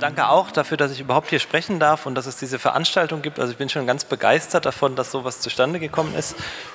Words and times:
danke 0.00 0.28
auch 0.28 0.50
dafür, 0.50 0.76
dass 0.76 0.90
ich 0.90 1.00
überhaupt 1.00 1.30
hier 1.30 1.38
sprechen 1.38 1.78
darf 1.78 2.06
und 2.06 2.14
dass 2.14 2.26
es 2.26 2.36
diese 2.36 2.58
Veranstaltung 2.58 3.22
gibt. 3.22 3.38
Also 3.38 3.52
ich 3.52 3.58
bin 3.58 3.68
schon 3.68 3.86
ganz 3.86 4.04
begeistert 4.04 4.66
davon, 4.66 4.96
dass 4.96 5.10
sowas 5.10 5.40
zustande 5.40 5.78
gekommen 5.78 6.14
ist. 6.14 6.34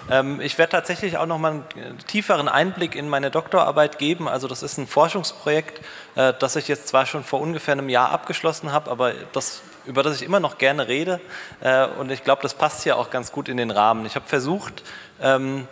Ähm, 0.09 0.39
ich 0.41 0.57
werde 0.57 0.71
tatsächlich 0.71 1.17
auch 1.17 1.25
noch 1.25 1.37
mal 1.37 1.51
einen 1.51 1.97
tieferen 2.07 2.47
Einblick 2.47 2.95
in 2.95 3.09
meine 3.09 3.31
Doktorarbeit 3.31 3.97
geben. 3.97 4.27
Also 4.27 4.47
das 4.47 4.63
ist 4.63 4.77
ein 4.77 4.87
Forschungsprojekt, 4.87 5.81
äh, 6.15 6.33
das 6.39 6.55
ich 6.55 6.67
jetzt 6.67 6.87
zwar 6.87 7.05
schon 7.05 7.23
vor 7.23 7.41
ungefähr 7.41 7.73
einem 7.73 7.89
Jahr 7.89 8.11
abgeschlossen 8.11 8.71
habe, 8.71 8.89
aber 8.89 9.13
das, 9.33 9.61
über 9.85 10.03
das 10.03 10.17
ich 10.17 10.23
immer 10.23 10.39
noch 10.39 10.57
gerne 10.57 10.87
rede. 10.87 11.19
Äh, 11.61 11.87
und 11.87 12.11
ich 12.11 12.23
glaube, 12.23 12.41
das 12.41 12.53
passt 12.53 12.83
hier 12.83 12.97
auch 12.97 13.09
ganz 13.09 13.31
gut 13.31 13.49
in 13.49 13.57
den 13.57 13.71
Rahmen. 13.71 14.05
Ich 14.05 14.15
habe 14.15 14.25
versucht, 14.25 14.83
ähm, 15.21 15.67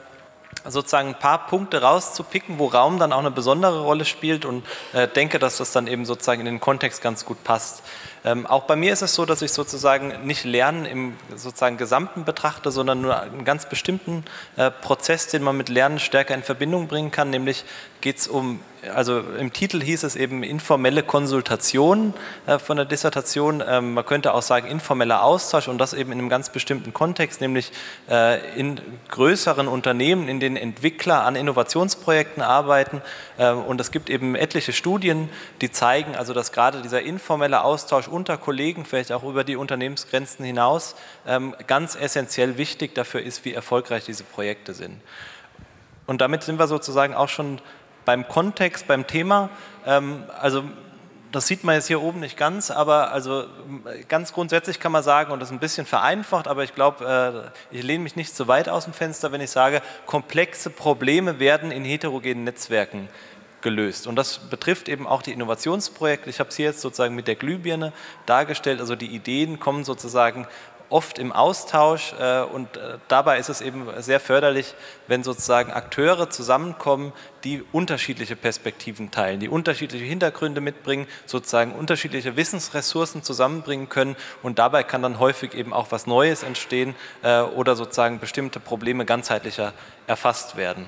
sozusagen 0.67 1.09
ein 1.09 1.19
paar 1.19 1.47
Punkte 1.47 1.81
rauszupicken, 1.81 2.59
wo 2.59 2.67
Raum 2.67 2.99
dann 2.99 3.13
auch 3.13 3.19
eine 3.19 3.31
besondere 3.31 3.81
Rolle 3.81 4.05
spielt 4.05 4.45
und 4.45 4.65
äh, 4.93 5.07
denke, 5.07 5.39
dass 5.39 5.57
das 5.57 5.71
dann 5.71 5.87
eben 5.87 6.05
sozusagen 6.05 6.39
in 6.41 6.45
den 6.45 6.59
Kontext 6.59 7.01
ganz 7.01 7.25
gut 7.25 7.43
passt. 7.43 7.83
Ähm, 8.25 8.45
auch 8.45 8.63
bei 8.63 8.75
mir 8.75 8.93
ist 8.93 9.01
es 9.01 9.15
so, 9.15 9.25
dass 9.25 9.41
ich 9.41 9.51
sozusagen 9.51 10.25
nicht 10.25 10.45
Lernen 10.45 10.85
im 10.85 11.17
sozusagen 11.35 11.77
Gesamten 11.77 12.23
betrachte, 12.23 12.71
sondern 12.71 13.01
nur 13.01 13.19
einen 13.19 13.45
ganz 13.45 13.67
bestimmten 13.67 14.23
äh, 14.55 14.71
Prozess, 14.71 15.27
den 15.27 15.43
man 15.43 15.57
mit 15.57 15.69
Lernen 15.69 15.99
stärker 15.99 16.33
in 16.33 16.43
Verbindung 16.43 16.87
bringen 16.87 17.11
kann, 17.11 17.29
nämlich 17.29 17.65
geht 18.01 18.17
es 18.17 18.27
um, 18.27 18.59
also 18.93 19.19
im 19.19 19.53
Titel 19.53 19.81
hieß 19.81 20.03
es 20.03 20.15
eben 20.15 20.43
informelle 20.43 21.03
Konsultation 21.03 22.13
äh, 22.45 22.59
von 22.59 22.77
der 22.77 22.85
Dissertation. 22.85 23.63
Ähm, 23.65 23.93
man 23.93 24.05
könnte 24.05 24.33
auch 24.33 24.41
sagen 24.41 24.67
informeller 24.67 25.23
Austausch 25.23 25.67
und 25.67 25.77
das 25.77 25.93
eben 25.93 26.11
in 26.11 26.19
einem 26.19 26.29
ganz 26.29 26.49
bestimmten 26.49 26.93
Kontext, 26.93 27.41
nämlich 27.41 27.71
äh, 28.09 28.59
in 28.59 28.81
größeren 29.09 29.67
Unternehmen, 29.67 30.27
in 30.27 30.39
denen 30.39 30.57
Entwickler 30.57 31.23
an 31.23 31.35
Innovationsprojekten 31.35 32.43
arbeiten. 32.43 33.01
Äh, 33.37 33.51
und 33.51 33.79
es 33.79 33.91
gibt 33.91 34.09
eben 34.09 34.35
etliche 34.35 34.73
Studien, 34.73 35.29
die 35.61 35.71
zeigen, 35.71 36.15
also 36.15 36.33
dass 36.33 36.51
gerade 36.51 36.81
dieser 36.81 37.01
informelle 37.01 37.63
Austausch 37.63 38.07
unter 38.07 38.37
Kollegen, 38.37 38.85
vielleicht 38.85 39.11
auch 39.11 39.23
über 39.23 39.43
die 39.43 39.55
Unternehmensgrenzen 39.55 40.45
hinaus, 40.45 40.95
ähm, 41.27 41.55
ganz 41.67 41.95
essentiell 41.95 42.57
wichtig 42.57 42.95
dafür 42.95 43.21
ist, 43.21 43.45
wie 43.45 43.53
erfolgreich 43.53 44.05
diese 44.05 44.23
Projekte 44.23 44.73
sind. 44.73 44.99
Und 46.05 46.21
damit 46.21 46.43
sind 46.43 46.59
wir 46.59 46.67
sozusagen 46.67 47.13
auch 47.13 47.29
schon 47.29 47.59
beim 48.05 48.27
Kontext, 48.27 48.87
beim 48.87 49.07
Thema, 49.07 49.49
ähm, 49.85 50.23
also 50.39 50.63
das 51.33 51.47
sieht 51.47 51.63
man 51.63 51.73
jetzt 51.75 51.87
hier 51.87 52.01
oben 52.01 52.19
nicht 52.19 52.37
ganz, 52.37 52.69
aber 52.69 53.11
also 53.11 53.45
ganz 54.07 54.33
grundsätzlich 54.33 54.79
kann 54.79 54.91
man 54.91 55.01
sagen, 55.01 55.31
und 55.31 55.39
das 55.39 55.49
ist 55.49 55.53
ein 55.53 55.59
bisschen 55.59 55.87
vereinfacht, 55.87 56.47
aber 56.47 56.63
ich 56.63 56.75
glaube, 56.75 57.51
äh, 57.71 57.75
ich 57.75 57.81
lehne 57.81 58.03
mich 58.03 58.15
nicht 58.15 58.35
zu 58.35 58.47
weit 58.47 58.69
aus 58.69 58.83
dem 58.83 58.93
Fenster, 58.93 59.31
wenn 59.31 59.41
ich 59.41 59.49
sage, 59.49 59.81
komplexe 60.05 60.69
Probleme 60.69 61.39
werden 61.39 61.71
in 61.71 61.83
heterogenen 61.83 62.43
Netzwerken 62.43 63.09
gelöst. 63.63 64.05
Und 64.05 64.15
das 64.15 64.37
betrifft 64.37 64.87
eben 64.87 65.07
auch 65.07 65.23
die 65.23 65.31
Innovationsprojekte. 65.31 66.29
Ich 66.29 66.39
habe 66.39 66.49
es 66.49 66.55
hier 66.55 66.67
jetzt 66.67 66.81
sozusagen 66.81 67.15
mit 67.15 67.27
der 67.27 67.35
Glühbirne 67.35 67.93
dargestellt. 68.27 68.79
Also 68.79 68.95
die 68.95 69.07
Ideen 69.07 69.59
kommen 69.59 69.83
sozusagen 69.83 70.45
oft 70.93 71.17
im 71.17 71.31
Austausch 71.31 72.13
äh, 72.19 72.41
und 72.43 72.77
äh, 72.77 72.97
dabei 73.07 73.39
ist 73.39 73.49
es 73.49 73.61
eben 73.61 73.87
sehr 73.97 74.19
förderlich, 74.19 74.75
wenn 75.07 75.23
sozusagen 75.23 75.71
Akteure 75.71 76.29
zusammenkommen, 76.29 77.11
die 77.43 77.63
unterschiedliche 77.71 78.35
Perspektiven 78.35 79.09
teilen, 79.09 79.39
die 79.39 79.49
unterschiedliche 79.49 80.05
Hintergründe 80.05 80.61
mitbringen, 80.61 81.07
sozusagen 81.25 81.73
unterschiedliche 81.73 82.37
Wissensressourcen 82.37 83.23
zusammenbringen 83.23 83.89
können 83.89 84.15
und 84.43 84.59
dabei 84.59 84.83
kann 84.83 85.01
dann 85.01 85.19
häufig 85.19 85.55
eben 85.55 85.73
auch 85.73 85.91
was 85.91 86.05
Neues 86.05 86.43
entstehen 86.43 86.95
äh, 87.23 87.41
oder 87.41 87.75
sozusagen 87.75 88.19
bestimmte 88.19 88.59
Probleme 88.59 89.03
ganzheitlicher 89.03 89.73
erfasst 90.07 90.55
werden. 90.55 90.87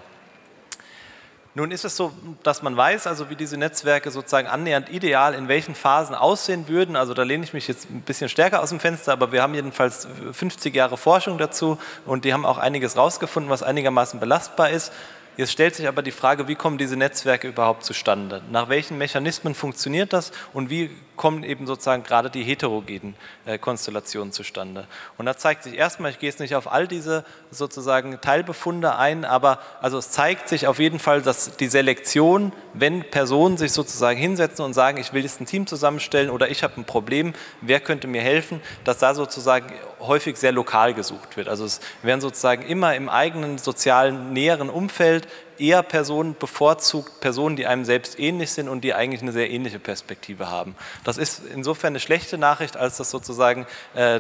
Nun 1.57 1.71
ist 1.71 1.85
es 1.85 1.95
so, 1.95 2.11
dass 2.43 2.63
man 2.63 2.75
weiß, 2.75 3.07
also 3.07 3.29
wie 3.29 3.37
diese 3.37 3.55
Netzwerke 3.55 4.11
sozusagen 4.11 4.49
annähernd 4.49 4.89
ideal 4.89 5.33
in 5.33 5.47
welchen 5.47 5.73
Phasen 5.73 6.13
aussehen 6.13 6.67
würden. 6.67 6.97
Also 6.97 7.13
da 7.13 7.23
lehne 7.23 7.45
ich 7.45 7.53
mich 7.53 7.69
jetzt 7.69 7.89
ein 7.89 8.01
bisschen 8.01 8.27
stärker 8.27 8.61
aus 8.61 8.69
dem 8.69 8.81
Fenster, 8.81 9.13
aber 9.13 9.31
wir 9.31 9.41
haben 9.41 9.53
jedenfalls 9.53 10.05
50 10.33 10.75
Jahre 10.75 10.97
Forschung 10.97 11.37
dazu 11.37 11.79
und 12.05 12.25
die 12.25 12.33
haben 12.33 12.45
auch 12.45 12.57
einiges 12.57 12.97
rausgefunden, 12.97 13.49
was 13.49 13.63
einigermaßen 13.63 14.19
belastbar 14.19 14.69
ist. 14.69 14.91
Jetzt 15.37 15.51
stellt 15.51 15.75
sich 15.75 15.87
aber 15.87 16.01
die 16.01 16.11
Frage, 16.11 16.47
wie 16.47 16.55
kommen 16.55 16.77
diese 16.77 16.95
Netzwerke 16.95 17.49
überhaupt 17.49 17.83
zustande? 17.83 18.41
Nach 18.51 18.69
welchen 18.69 18.97
Mechanismen 18.97 19.53
funktioniert 19.53 20.13
das 20.13 20.31
und 20.53 20.69
wie 20.69 20.89
kommen 21.17 21.43
eben 21.43 21.67
sozusagen 21.67 22.03
gerade 22.03 22.29
die 22.29 22.43
heterogenen 22.43 23.15
äh, 23.45 23.57
Konstellationen 23.57 24.31
zustande? 24.31 24.87
Und 25.17 25.25
da 25.25 25.35
zeigt 25.35 25.63
sich 25.63 25.75
erstmal, 25.75 26.11
ich 26.11 26.19
gehe 26.19 26.29
jetzt 26.29 26.39
nicht 26.39 26.55
auf 26.55 26.71
all 26.71 26.87
diese 26.87 27.25
sozusagen 27.51 28.19
Teilbefunde 28.21 28.95
ein, 28.95 29.25
aber 29.25 29.59
also 29.81 29.97
es 29.97 30.11
zeigt 30.11 30.47
sich 30.47 30.67
auf 30.67 30.79
jeden 30.79 30.99
Fall, 30.99 31.21
dass 31.21 31.57
die 31.57 31.67
Selektion, 31.67 32.53
wenn 32.73 33.03
Personen 33.03 33.57
sich 33.57 33.73
sozusagen 33.73 34.17
hinsetzen 34.17 34.63
und 34.63 34.73
sagen, 34.73 34.97
ich 34.99 35.11
will 35.11 35.23
jetzt 35.23 35.41
ein 35.41 35.45
Team 35.45 35.67
zusammenstellen 35.67 36.29
oder 36.29 36.49
ich 36.49 36.63
habe 36.63 36.79
ein 36.79 36.85
Problem, 36.85 37.33
wer 37.59 37.81
könnte 37.81 38.07
mir 38.07 38.21
helfen, 38.21 38.61
dass 38.85 38.99
da 38.99 39.13
sozusagen 39.13 39.73
häufig 39.99 40.37
sehr 40.37 40.51
lokal 40.51 40.93
gesucht 40.93 41.37
wird. 41.37 41.47
Also 41.47 41.65
es 41.65 41.79
werden 42.03 42.21
sozusagen 42.21 42.63
immer 42.63 42.95
im 42.95 43.09
eigenen 43.09 43.57
sozialen, 43.57 44.33
näheren 44.33 44.69
Umfeld 44.69 45.24
eher 45.57 45.83
Personen 45.83 46.35
bevorzugt, 46.37 47.19
Personen, 47.21 47.55
die 47.55 47.65
einem 47.65 47.85
selbst 47.85 48.19
ähnlich 48.19 48.51
sind 48.51 48.67
und 48.69 48.81
die 48.81 48.93
eigentlich 48.93 49.21
eine 49.21 49.31
sehr 49.31 49.49
ähnliche 49.49 49.79
Perspektive 49.79 50.49
haben. 50.49 50.75
Das 51.03 51.17
ist 51.17 51.41
insofern 51.53 51.89
eine 51.89 51.99
schlechte 51.99 52.37
Nachricht, 52.37 52.77
als 52.77 52.97
das 52.97 53.09
sozusagen 53.09 53.65
äh, 53.95 54.19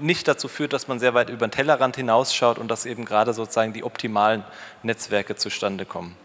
nicht 0.00 0.28
dazu 0.28 0.48
führt, 0.48 0.72
dass 0.72 0.88
man 0.88 0.98
sehr 0.98 1.14
weit 1.14 1.30
über 1.30 1.46
den 1.46 1.52
Tellerrand 1.52 1.96
hinausschaut 1.96 2.58
und 2.58 2.68
dass 2.68 2.86
eben 2.86 3.04
gerade 3.04 3.32
sozusagen 3.32 3.72
die 3.72 3.84
optimalen 3.84 4.44
Netzwerke 4.82 5.36
zustande 5.36 5.84
kommen. 5.84 6.16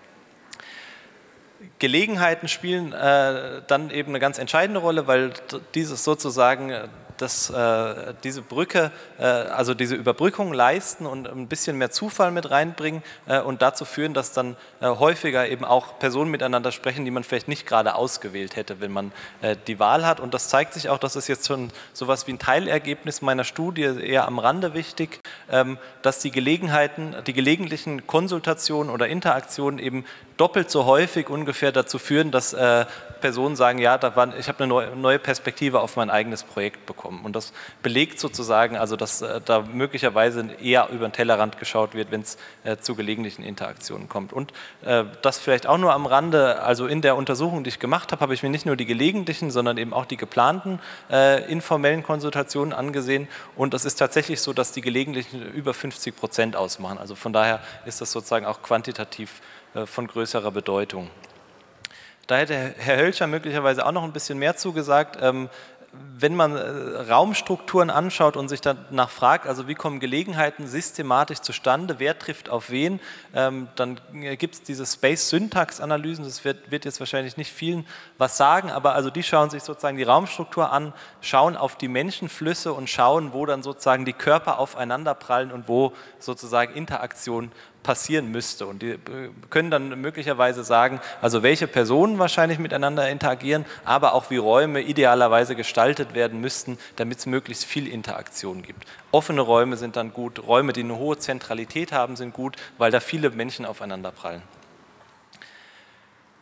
Gelegenheiten 1.80 2.48
spielen 2.48 2.94
äh, 2.94 3.62
dann 3.68 3.90
eben 3.90 4.10
eine 4.10 4.20
ganz 4.20 4.38
entscheidende 4.38 4.80
Rolle, 4.80 5.08
weil 5.08 5.34
dieses 5.74 6.04
sozusagen 6.04 6.72
dass 7.18 7.50
äh, 7.50 8.14
diese 8.24 8.42
Brücke, 8.42 8.92
äh, 9.18 9.24
also 9.24 9.74
diese 9.74 9.96
Überbrückung 9.96 10.54
leisten 10.54 11.06
und 11.06 11.28
ein 11.28 11.48
bisschen 11.48 11.78
mehr 11.78 11.92
Zufall 11.92 12.32
mit 12.32 12.50
reinbringen 12.52 13.04
äh, 13.28 13.40
und 13.40 13.62
dazu 13.62 13.86
führen, 13.86 14.14
dass 14.14 14.34
dann 14.34 14.56
äh, 14.82 14.88
häufiger 14.88 15.48
eben 15.48 15.66
auch 15.66 16.00
Personen 16.00 16.32
miteinander 16.32 16.72
sprechen, 16.72 17.06
die 17.06 17.12
man 17.12 17.24
vielleicht 17.24 17.48
nicht 17.48 17.66
gerade 17.66 17.96
ausgewählt 17.96 18.56
hätte, 18.56 18.82
wenn 18.82 18.92
man 18.92 19.12
äh, 19.42 19.56
die 19.68 19.80
Wahl 19.80 20.06
hat. 20.06 20.20
Und 20.20 20.34
das 20.34 20.50
zeigt 20.50 20.74
sich 20.74 20.90
auch, 20.90 20.98
das 20.98 21.16
ist 21.16 21.28
jetzt 21.28 21.48
schon 21.48 21.72
sowas 21.94 22.28
wie 22.28 22.34
ein 22.34 22.40
Teilergebnis 22.40 23.22
meiner 23.22 23.44
Studie, 23.44 23.84
eher 23.84 24.28
am 24.28 24.40
Rande 24.40 24.74
wichtig, 24.74 25.20
ähm, 25.52 25.78
dass 26.02 26.20
die 26.20 26.32
Gelegenheiten, 26.32 27.16
die 27.28 27.34
gelegentlichen 27.34 28.08
Konsultationen 28.08 28.92
oder 28.92 29.08
Interaktionen 29.08 29.80
eben 29.80 30.06
doppelt 30.38 30.70
so 30.70 30.86
häufig 30.86 31.30
ungefähr 31.30 31.72
dazu 31.72 31.98
führen, 31.98 32.32
dass 32.32 32.54
äh, 32.54 32.86
Personen 33.22 33.56
sagen, 33.56 33.80
ja, 33.80 34.00
war, 34.16 34.38
ich 34.38 34.48
habe 34.48 34.64
eine 34.64 34.96
neue 34.96 35.20
Perspektive 35.20 35.80
auf 35.80 35.96
mein 35.96 36.10
eigenes 36.10 36.44
Projekt 36.44 36.86
bekommen. 36.86 37.05
Und 37.06 37.36
das 37.36 37.54
belegt 37.84 38.20
sozusagen, 38.20 38.78
also 38.78 38.96
dass 38.96 39.22
äh, 39.22 39.42
da 39.44 39.62
möglicherweise 39.62 40.46
eher 40.62 40.90
über 40.90 41.08
den 41.08 41.14
Tellerrand 41.14 41.60
geschaut 41.60 41.94
wird, 41.94 42.12
wenn 42.12 42.22
es 42.22 42.38
äh, 42.64 42.78
zu 42.78 42.96
gelegentlichen 42.96 43.44
Interaktionen 43.44 44.10
kommt. 44.10 44.34
Und 44.34 44.52
äh, 44.84 45.06
das 45.22 45.40
vielleicht 45.40 45.68
auch 45.68 45.78
nur 45.78 45.94
am 45.94 46.06
Rande, 46.06 46.62
also 46.62 46.88
in 46.88 47.02
der 47.02 47.16
Untersuchung, 47.16 47.64
die 47.64 47.70
ich 47.70 47.80
gemacht 47.80 48.12
habe, 48.12 48.22
habe 48.22 48.34
ich 48.34 48.44
mir 48.44 48.50
nicht 48.50 48.66
nur 48.66 48.76
die 48.76 48.86
gelegentlichen, 48.86 49.52
sondern 49.52 49.78
eben 49.78 49.94
auch 49.94 50.06
die 50.06 50.18
geplanten 50.18 50.80
äh, 51.12 51.50
informellen 51.52 52.04
Konsultationen 52.04 52.74
angesehen. 52.74 53.28
Und 53.56 53.74
es 53.74 53.86
ist 53.86 53.96
tatsächlich 53.96 54.42
so, 54.42 54.54
dass 54.54 54.72
die 54.72 54.82
gelegentlichen 54.82 55.42
über 55.54 55.74
50 55.74 56.16
Prozent 56.16 56.56
ausmachen. 56.56 56.98
Also 56.98 57.16
von 57.16 57.34
daher 57.34 57.62
ist 57.86 58.02
das 58.02 58.12
sozusagen 58.12 58.46
auch 58.46 58.62
quantitativ 58.62 59.42
äh, 59.74 59.86
von 59.86 60.08
größerer 60.08 60.52
Bedeutung. 60.52 61.10
Da 62.28 62.38
hätte 62.38 62.74
Herr 62.78 62.98
Hölscher 62.98 63.28
möglicherweise 63.28 63.86
auch 63.86 63.92
noch 63.92 64.04
ein 64.04 64.12
bisschen 64.12 64.40
mehr 64.40 64.58
zugesagt. 64.58 65.18
Wenn 66.18 66.36
man 66.36 66.56
äh, 66.56 66.60
Raumstrukturen 67.10 67.90
anschaut 67.90 68.38
und 68.38 68.48
sich 68.48 68.62
danach 68.62 69.10
fragt, 69.10 69.48
also 69.48 69.68
wie 69.68 69.76
kommen 69.76 70.00
Gelegenheiten 70.00 70.68
systematisch 70.68 71.40
zustande, 71.40 71.96
wer 72.00 72.18
trifft 72.18 72.50
auf 72.50 72.70
wen, 72.70 73.00
ähm, 73.34 73.68
dann 73.76 74.00
gibt 74.38 74.56
es 74.56 74.62
diese 74.64 74.86
Space-Syntax-Analysen, 74.86 76.24
das 76.24 76.46
wird, 76.46 76.72
wird, 76.72 76.86
jetzt 76.86 77.00
wahrscheinlich 77.00 77.38
nicht 77.38 77.52
vielen 77.52 77.86
was 78.18 78.38
sagen, 78.38 78.72
aber 78.72 78.96
also 78.96 79.10
die 79.10 79.24
schauen 79.24 79.50
sich 79.50 79.64
sozusagen 79.64 79.98
die 79.98 80.04
Raumstruktur 80.04 80.72
an, 80.72 80.94
schauen 81.22 81.58
auf 81.58 81.76
die 81.76 81.90
Menschenflüsse 81.90 82.72
und 82.74 82.90
schauen, 82.90 83.34
wo 83.34 83.46
dann 83.46 83.62
sozusagen 83.62 84.06
die 84.06 84.14
Körper 84.14 84.60
aufeinanderprallen 84.60 85.52
und 85.52 85.68
wo 85.68 85.94
sozusagen 86.20 86.74
Interaktion 86.74 87.52
passieren 87.86 88.32
müsste. 88.32 88.66
Und 88.66 88.82
die 88.82 88.92
äh, 88.92 88.98
können 89.52 89.70
dann 89.70 90.02
möglicherweise 90.02 90.64
sagen, 90.64 91.00
also 91.22 91.44
welche 91.44 91.68
Personen 91.68 92.18
wahrscheinlich 92.18 92.58
miteinander 92.58 93.08
interagieren, 93.08 93.64
aber 93.86 94.14
auch 94.14 94.30
wie 94.32 94.38
Räume 94.38 94.82
idealerweise 94.82 95.56
gestaltet 95.56 96.16
werden 96.16 96.42
müssten, 96.42 96.78
damit 96.96 97.20
es 97.20 97.26
möglichst 97.28 97.64
viel 97.64 97.88
Interaktion 97.88 98.64
gibt. 98.64 98.86
Offene 99.12 99.42
Räume 99.42 99.78
sind 99.78 99.96
dann 99.96 100.12
gut, 100.12 100.46
Räume, 100.46 100.74
die 100.74 100.82
eine 100.82 100.98
hohe 100.98 101.18
Zentralität 101.18 101.92
haben, 101.92 102.16
sind 102.16 102.34
gut, 102.34 102.58
weil 102.80 102.92
da 102.92 103.00
viele 103.00 103.30
Menschen 103.30 103.66
aufeinander 103.66 104.12
prallen. 104.12 104.42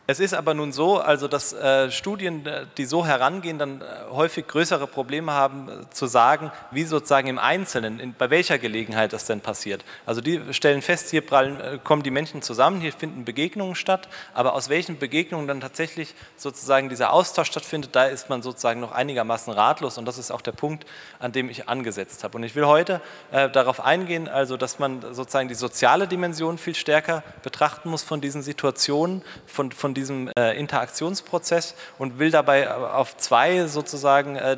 Es 0.06 0.20
ist 0.20 0.34
aber 0.34 0.52
nun 0.52 0.70
so, 0.70 0.98
also 0.98 1.28
dass 1.28 1.54
äh, 1.54 1.90
Studien, 1.90 2.44
äh, 2.44 2.66
die 2.76 2.84
so 2.84 3.06
herangehen, 3.06 3.58
dann 3.58 3.80
äh, 3.80 3.84
häufig 4.10 4.46
größere 4.46 4.86
Probleme 4.86 5.32
haben, 5.32 5.66
äh, 5.70 5.90
zu 5.90 6.06
sagen, 6.06 6.52
wie 6.70 6.84
sozusagen 6.84 7.26
im 7.26 7.38
Einzelnen, 7.38 7.98
in, 7.98 8.12
bei 8.12 8.28
welcher 8.28 8.58
Gelegenheit 8.58 9.14
das 9.14 9.24
denn 9.24 9.40
passiert. 9.40 9.82
Also 10.04 10.20
die 10.20 10.42
stellen 10.52 10.82
fest, 10.82 11.08
hier 11.08 11.22
prallen, 11.22 11.80
kommen 11.84 12.02
die 12.02 12.10
Menschen 12.10 12.42
zusammen, 12.42 12.82
hier 12.82 12.92
finden 12.92 13.24
Begegnungen 13.24 13.74
statt, 13.74 14.10
aber 14.34 14.52
aus 14.52 14.68
welchen 14.68 14.98
Begegnungen 14.98 15.48
dann 15.48 15.62
tatsächlich 15.62 16.14
sozusagen 16.36 16.90
dieser 16.90 17.10
Austausch 17.10 17.48
stattfindet, 17.48 17.96
da 17.96 18.04
ist 18.04 18.28
man 18.28 18.42
sozusagen 18.42 18.80
noch 18.80 18.92
einigermaßen 18.92 19.54
ratlos 19.54 19.96
und 19.96 20.04
das 20.04 20.18
ist 20.18 20.30
auch 20.30 20.42
der 20.42 20.52
Punkt, 20.52 20.84
an 21.18 21.32
dem 21.32 21.48
ich 21.48 21.66
angesetzt 21.68 22.24
habe. 22.24 22.36
Und 22.36 22.44
ich 22.44 22.54
will 22.54 22.66
heute 22.66 23.00
darauf 23.30 23.80
eingehen, 23.80 24.28
also 24.28 24.56
dass 24.56 24.78
man 24.78 25.00
sozusagen 25.14 25.48
die 25.48 25.54
soziale 25.54 26.06
Dimension 26.06 26.58
viel 26.58 26.74
stärker 26.74 27.22
betrachten 27.42 27.88
muss 27.88 28.02
von 28.02 28.20
diesen 28.20 28.42
Situationen, 28.42 29.22
von, 29.46 29.72
von 29.72 29.93
diesem 29.94 30.30
äh, 30.38 30.58
Interaktionsprozess 30.58 31.74
und 31.98 32.18
will 32.18 32.30
dabei 32.30 32.72
auf 32.72 33.16
zwei 33.16 33.66
sozusagen 33.66 34.36
äh, 34.36 34.56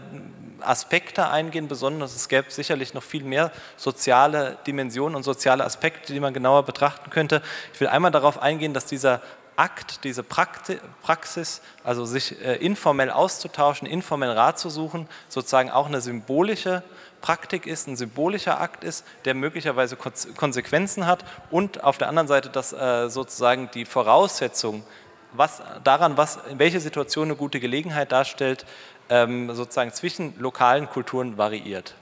Aspekte 0.61 1.29
eingehen, 1.29 1.69
besonders 1.69 2.15
es 2.15 2.29
gäbe 2.29 2.51
sicherlich 2.51 2.95
noch 2.95 3.03
viel 3.03 3.25
mehr 3.25 3.53
soziale 3.77 4.59
Dimensionen 4.67 5.15
und 5.15 5.23
soziale 5.23 5.65
Aspekte, 5.65 6.13
die 6.13 6.21
man 6.21 6.35
genauer 6.35 6.65
betrachten 6.65 7.11
könnte. 7.11 7.43
Ich 7.73 7.81
will 7.81 7.89
einmal 7.89 8.11
darauf 8.11 8.41
eingehen, 8.41 8.75
dass 8.75 8.87
dieser 8.87 9.21
Akt, 9.57 10.05
diese 10.05 10.23
Praxis, 10.23 11.63
also 11.83 12.05
sich 12.05 12.43
äh, 12.45 12.57
informell 12.57 13.11
auszutauschen, 13.11 13.89
informell 13.89 14.31
Rat 14.31 14.59
zu 14.59 14.69
suchen, 14.69 15.09
sozusagen 15.29 15.71
auch 15.71 15.87
eine 15.87 16.03
symbolische 16.03 16.83
Praktik 17.23 17.67
ist, 17.67 17.89
ein 17.89 17.97
symbolischer 17.97 18.61
Akt 18.61 18.85
ist, 18.85 19.05
der 19.25 19.35
möglicherweise 19.35 19.97
Konsequenzen 19.97 21.07
hat 21.07 21.25
und 21.51 21.83
auf 21.83 21.97
der 21.97 22.09
anderen 22.09 22.29
Seite, 22.29 22.51
dass 22.51 22.75
äh, 22.75 23.09
sozusagen 23.09 23.71
die 23.73 23.87
Voraussetzung 23.87 24.85
was, 25.33 25.63
daran, 25.85 26.17
was, 26.17 26.39
in 26.51 26.59
welche 26.59 26.81
Situation 26.81 27.29
eine 27.29 27.37
gute 27.37 27.61
Gelegenheit 27.61 28.13
darstellt, 28.13 28.65
ähm, 29.09 29.55
sozusagen 29.55 29.93
zwischen 29.93 30.39
lokalen 30.39 30.89
Kulturen 30.89 31.39
variiert. 31.39 31.95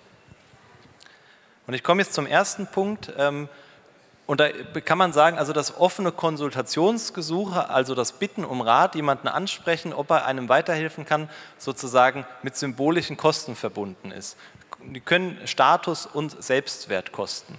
Und 1.66 1.74
ich 1.74 1.82
komme 1.82 2.02
jetzt 2.02 2.14
zum 2.14 2.26
ersten 2.26 2.66
Punkt. 2.66 3.12
Ähm, 3.18 3.48
und 4.26 4.40
da 4.40 4.48
kann 4.80 4.96
man 4.96 5.12
sagen, 5.12 5.38
also 5.38 5.52
das 5.52 5.76
offene 5.76 6.10
Konsultationsgesuche, 6.10 7.68
also 7.68 7.94
das 7.94 8.12
Bitten 8.12 8.44
um 8.44 8.62
Rat, 8.62 8.94
jemanden 8.94 9.28
ansprechen, 9.28 9.92
ob 9.92 10.10
er 10.10 10.24
einem 10.24 10.48
weiterhelfen 10.48 11.04
kann, 11.04 11.28
sozusagen 11.58 12.24
mit 12.42 12.56
symbolischen 12.56 13.18
Kosten 13.18 13.54
verbunden 13.54 14.10
ist. 14.10 14.38
Die 14.82 15.00
können 15.00 15.38
Status 15.46 16.06
und 16.06 16.42
Selbstwert 16.42 17.12
kosten 17.12 17.58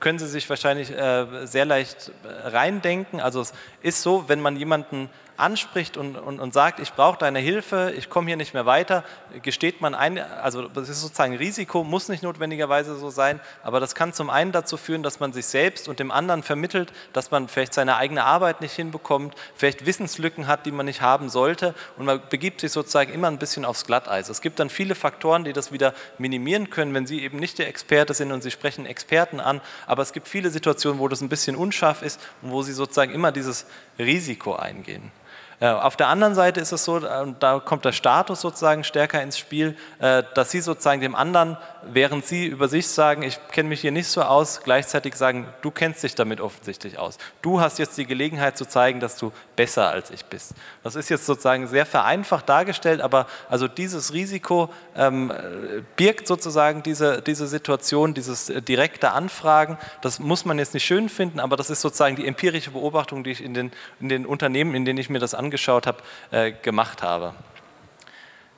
können 0.00 0.18
Sie 0.18 0.26
sich 0.26 0.48
wahrscheinlich 0.50 0.90
äh, 0.90 1.46
sehr 1.46 1.64
leicht 1.64 2.12
äh, 2.24 2.48
reindenken. 2.48 3.20
Also 3.20 3.40
es 3.40 3.52
ist 3.82 4.02
so, 4.02 4.28
wenn 4.28 4.40
man 4.40 4.56
jemanden 4.56 5.08
anspricht 5.36 5.96
und, 5.96 6.16
und, 6.16 6.38
und 6.38 6.54
sagt, 6.54 6.80
ich 6.80 6.92
brauche 6.92 7.18
deine 7.18 7.38
Hilfe, 7.38 7.92
ich 7.96 8.08
komme 8.08 8.28
hier 8.28 8.36
nicht 8.36 8.54
mehr 8.54 8.66
weiter, 8.66 9.04
gesteht 9.42 9.80
man 9.80 9.94
ein, 9.94 10.18
also 10.18 10.68
das 10.68 10.88
ist 10.88 11.00
sozusagen 11.00 11.36
Risiko, 11.36 11.82
muss 11.82 12.08
nicht 12.08 12.22
notwendigerweise 12.22 12.96
so 12.96 13.10
sein, 13.10 13.40
aber 13.62 13.80
das 13.80 13.94
kann 13.94 14.12
zum 14.12 14.30
einen 14.30 14.52
dazu 14.52 14.76
führen, 14.76 15.02
dass 15.02 15.20
man 15.20 15.32
sich 15.32 15.46
selbst 15.46 15.88
und 15.88 15.98
dem 15.98 16.10
anderen 16.10 16.42
vermittelt, 16.42 16.92
dass 17.12 17.30
man 17.30 17.48
vielleicht 17.48 17.74
seine 17.74 17.96
eigene 17.96 18.24
Arbeit 18.24 18.60
nicht 18.60 18.74
hinbekommt, 18.74 19.34
vielleicht 19.56 19.86
Wissenslücken 19.86 20.46
hat, 20.46 20.66
die 20.66 20.72
man 20.72 20.86
nicht 20.86 21.00
haben 21.00 21.28
sollte 21.28 21.74
und 21.96 22.04
man 22.04 22.20
begibt 22.30 22.60
sich 22.60 22.70
sozusagen 22.70 23.12
immer 23.12 23.28
ein 23.28 23.38
bisschen 23.38 23.64
aufs 23.64 23.86
Glatteis. 23.86 24.28
Es 24.28 24.40
gibt 24.40 24.60
dann 24.60 24.70
viele 24.70 24.94
Faktoren, 24.94 25.44
die 25.44 25.52
das 25.52 25.72
wieder 25.72 25.94
minimieren 26.18 26.70
können, 26.70 26.94
wenn 26.94 27.06
Sie 27.06 27.22
eben 27.22 27.38
nicht 27.38 27.58
der 27.58 27.68
Experte 27.68 28.14
sind 28.14 28.30
und 28.30 28.42
Sie 28.42 28.50
sprechen 28.50 28.86
Experten 28.86 29.40
an, 29.40 29.60
aber 29.86 30.02
es 30.02 30.12
gibt 30.12 30.28
viele 30.28 30.50
Situationen, 30.50 30.98
wo 30.98 31.08
das 31.08 31.20
ein 31.20 31.28
bisschen 31.28 31.56
unscharf 31.56 32.02
ist 32.02 32.20
und 32.42 32.50
wo 32.50 32.62
Sie 32.62 32.72
sozusagen 32.72 33.12
immer 33.12 33.32
dieses 33.32 33.66
Risiko 33.98 34.54
eingehen. 34.54 35.12
Äh, 35.64 35.68
auf 35.68 35.96
der 35.96 36.08
anderen 36.08 36.34
Seite 36.34 36.60
ist 36.60 36.72
es 36.72 36.84
so, 36.84 36.96
und 36.96 37.04
äh, 37.04 37.34
da 37.40 37.58
kommt 37.58 37.86
der 37.86 37.92
Status 37.92 38.42
sozusagen 38.42 38.84
stärker 38.84 39.22
ins 39.22 39.38
Spiel, 39.38 39.76
äh, 39.98 40.22
dass 40.34 40.50
Sie 40.50 40.60
sozusagen 40.60 41.00
dem 41.00 41.14
anderen, 41.14 41.56
während 41.82 42.26
Sie 42.26 42.44
über 42.44 42.68
sich 42.68 42.86
sagen, 42.86 43.22
ich 43.22 43.38
kenne 43.50 43.70
mich 43.70 43.80
hier 43.80 43.90
nicht 43.90 44.08
so 44.08 44.20
aus, 44.20 44.60
gleichzeitig 44.62 45.14
sagen, 45.14 45.48
du 45.62 45.70
kennst 45.70 46.02
dich 46.02 46.14
damit 46.14 46.42
offensichtlich 46.42 46.98
aus. 46.98 47.16
Du 47.40 47.62
hast 47.62 47.78
jetzt 47.78 47.96
die 47.96 48.04
Gelegenheit 48.04 48.58
zu 48.58 48.66
zeigen, 48.66 49.00
dass 49.00 49.16
du 49.16 49.32
besser 49.56 49.88
als 49.88 50.10
ich 50.10 50.26
bist. 50.26 50.52
Das 50.82 50.96
ist 50.96 51.08
jetzt 51.08 51.24
sozusagen 51.24 51.66
sehr 51.66 51.86
vereinfacht 51.86 52.46
dargestellt, 52.46 53.00
aber 53.00 53.26
also 53.48 53.66
dieses 53.66 54.12
Risiko 54.12 54.68
ähm, 54.94 55.32
birgt 55.96 56.28
sozusagen 56.28 56.82
diese, 56.82 57.22
diese 57.22 57.46
Situation, 57.46 58.12
dieses 58.12 58.52
direkte 58.68 59.12
Anfragen. 59.12 59.78
Das 60.02 60.18
muss 60.18 60.44
man 60.44 60.58
jetzt 60.58 60.74
nicht 60.74 60.84
schön 60.84 61.08
finden, 61.08 61.40
aber 61.40 61.56
das 61.56 61.70
ist 61.70 61.80
sozusagen 61.80 62.16
die 62.16 62.26
empirische 62.26 62.72
Beobachtung, 62.72 63.24
die 63.24 63.30
ich 63.30 63.42
in 63.42 63.54
den, 63.54 63.72
in 64.00 64.10
den 64.10 64.26
Unternehmen, 64.26 64.74
in 64.74 64.84
denen 64.84 64.98
ich 64.98 65.08
mir 65.08 65.20
das 65.20 65.32
angeschaut 65.32 65.53
habe, 65.58 65.98
äh, 66.30 66.52
gemacht 66.52 67.02
habe. 67.02 67.34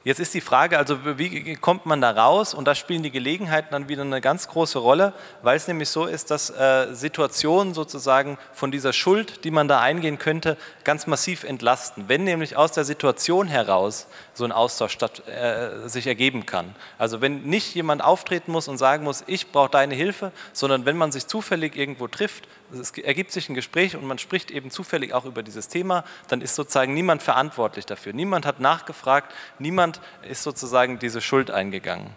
Jetzt 0.06 0.20
ist 0.20 0.34
die 0.34 0.40
Frage, 0.40 0.78
also 0.78 1.19
wie 1.19 1.56
kommt 1.56 1.84
man 1.84 2.00
da 2.00 2.12
raus? 2.12 2.54
Und 2.54 2.69
da 2.69 2.76
spielen 2.76 3.02
die 3.02 3.10
Gelegenheiten 3.10 3.72
dann 3.72 3.88
wieder 3.88 4.02
eine 4.02 4.20
ganz 4.20 4.46
große 4.46 4.78
Rolle, 4.78 5.12
weil 5.43 5.56
es 5.56 5.66
nämlich 5.66 5.88
so 5.88 6.06
ist, 6.06 6.31
dass 6.31 6.48
äh, 6.48 6.94
Situationen 6.94 7.75
sozusagen 7.75 8.38
von 8.52 8.70
dieser 8.70 8.93
Schuld, 8.93 9.43
die 9.43 9.50
man 9.50 9.66
da 9.66 9.81
eingehen 9.81 10.20
könnte, 10.20 10.58
ganz 10.84 11.08
massiv 11.08 11.43
entlasten. 11.43 12.04
Wenn 12.06 12.22
nämlich 12.22 12.56
aus 12.56 12.70
der 12.70 12.84
Situation 12.84 13.49
heraus 13.49 14.06
so 14.32 14.44
ein 14.44 14.52
Austausch 14.52 14.92
statt, 14.92 15.26
äh, 15.26 15.88
sich 15.88 16.06
ergeben 16.06 16.46
kann. 16.46 16.76
Also 16.99 17.20
wenn 17.20 17.42
nicht 17.42 17.75
jemand 17.75 18.00
auftreten 18.00 18.52
muss 18.52 18.69
und 18.69 18.78
sagen 18.78 19.02
muss, 19.02 19.25
ich 19.26 19.50
brauche 19.50 19.70
deine 19.70 19.96
Hilfe, 19.96 20.31
sondern 20.52 20.87
wenn 20.87 20.96
man 20.96 21.10
sich 21.10 21.26
zufällig 21.26 21.75
irgendwo 21.75 22.06
trifft, 22.06 22.46
es 22.72 22.90
ergibt 22.92 23.32
sich 23.32 23.48
ein 23.48 23.54
Gespräch 23.54 23.96
und 23.96 24.04
man 24.04 24.18
spricht 24.18 24.50
eben 24.50 24.70
zufällig 24.70 25.12
auch 25.12 25.24
über 25.24 25.42
dieses 25.42 25.68
Thema, 25.68 26.04
dann 26.28 26.40
ist 26.40 26.54
sozusagen 26.54 26.94
niemand 26.94 27.22
verantwortlich 27.22 27.86
dafür. 27.86 28.12
Niemand 28.12 28.46
hat 28.46 28.60
nachgefragt, 28.60 29.32
niemand 29.58 30.00
ist 30.28 30.42
sozusagen 30.42 30.98
diese 30.98 31.20
Schuld 31.20 31.50
eingegangen. 31.50 32.10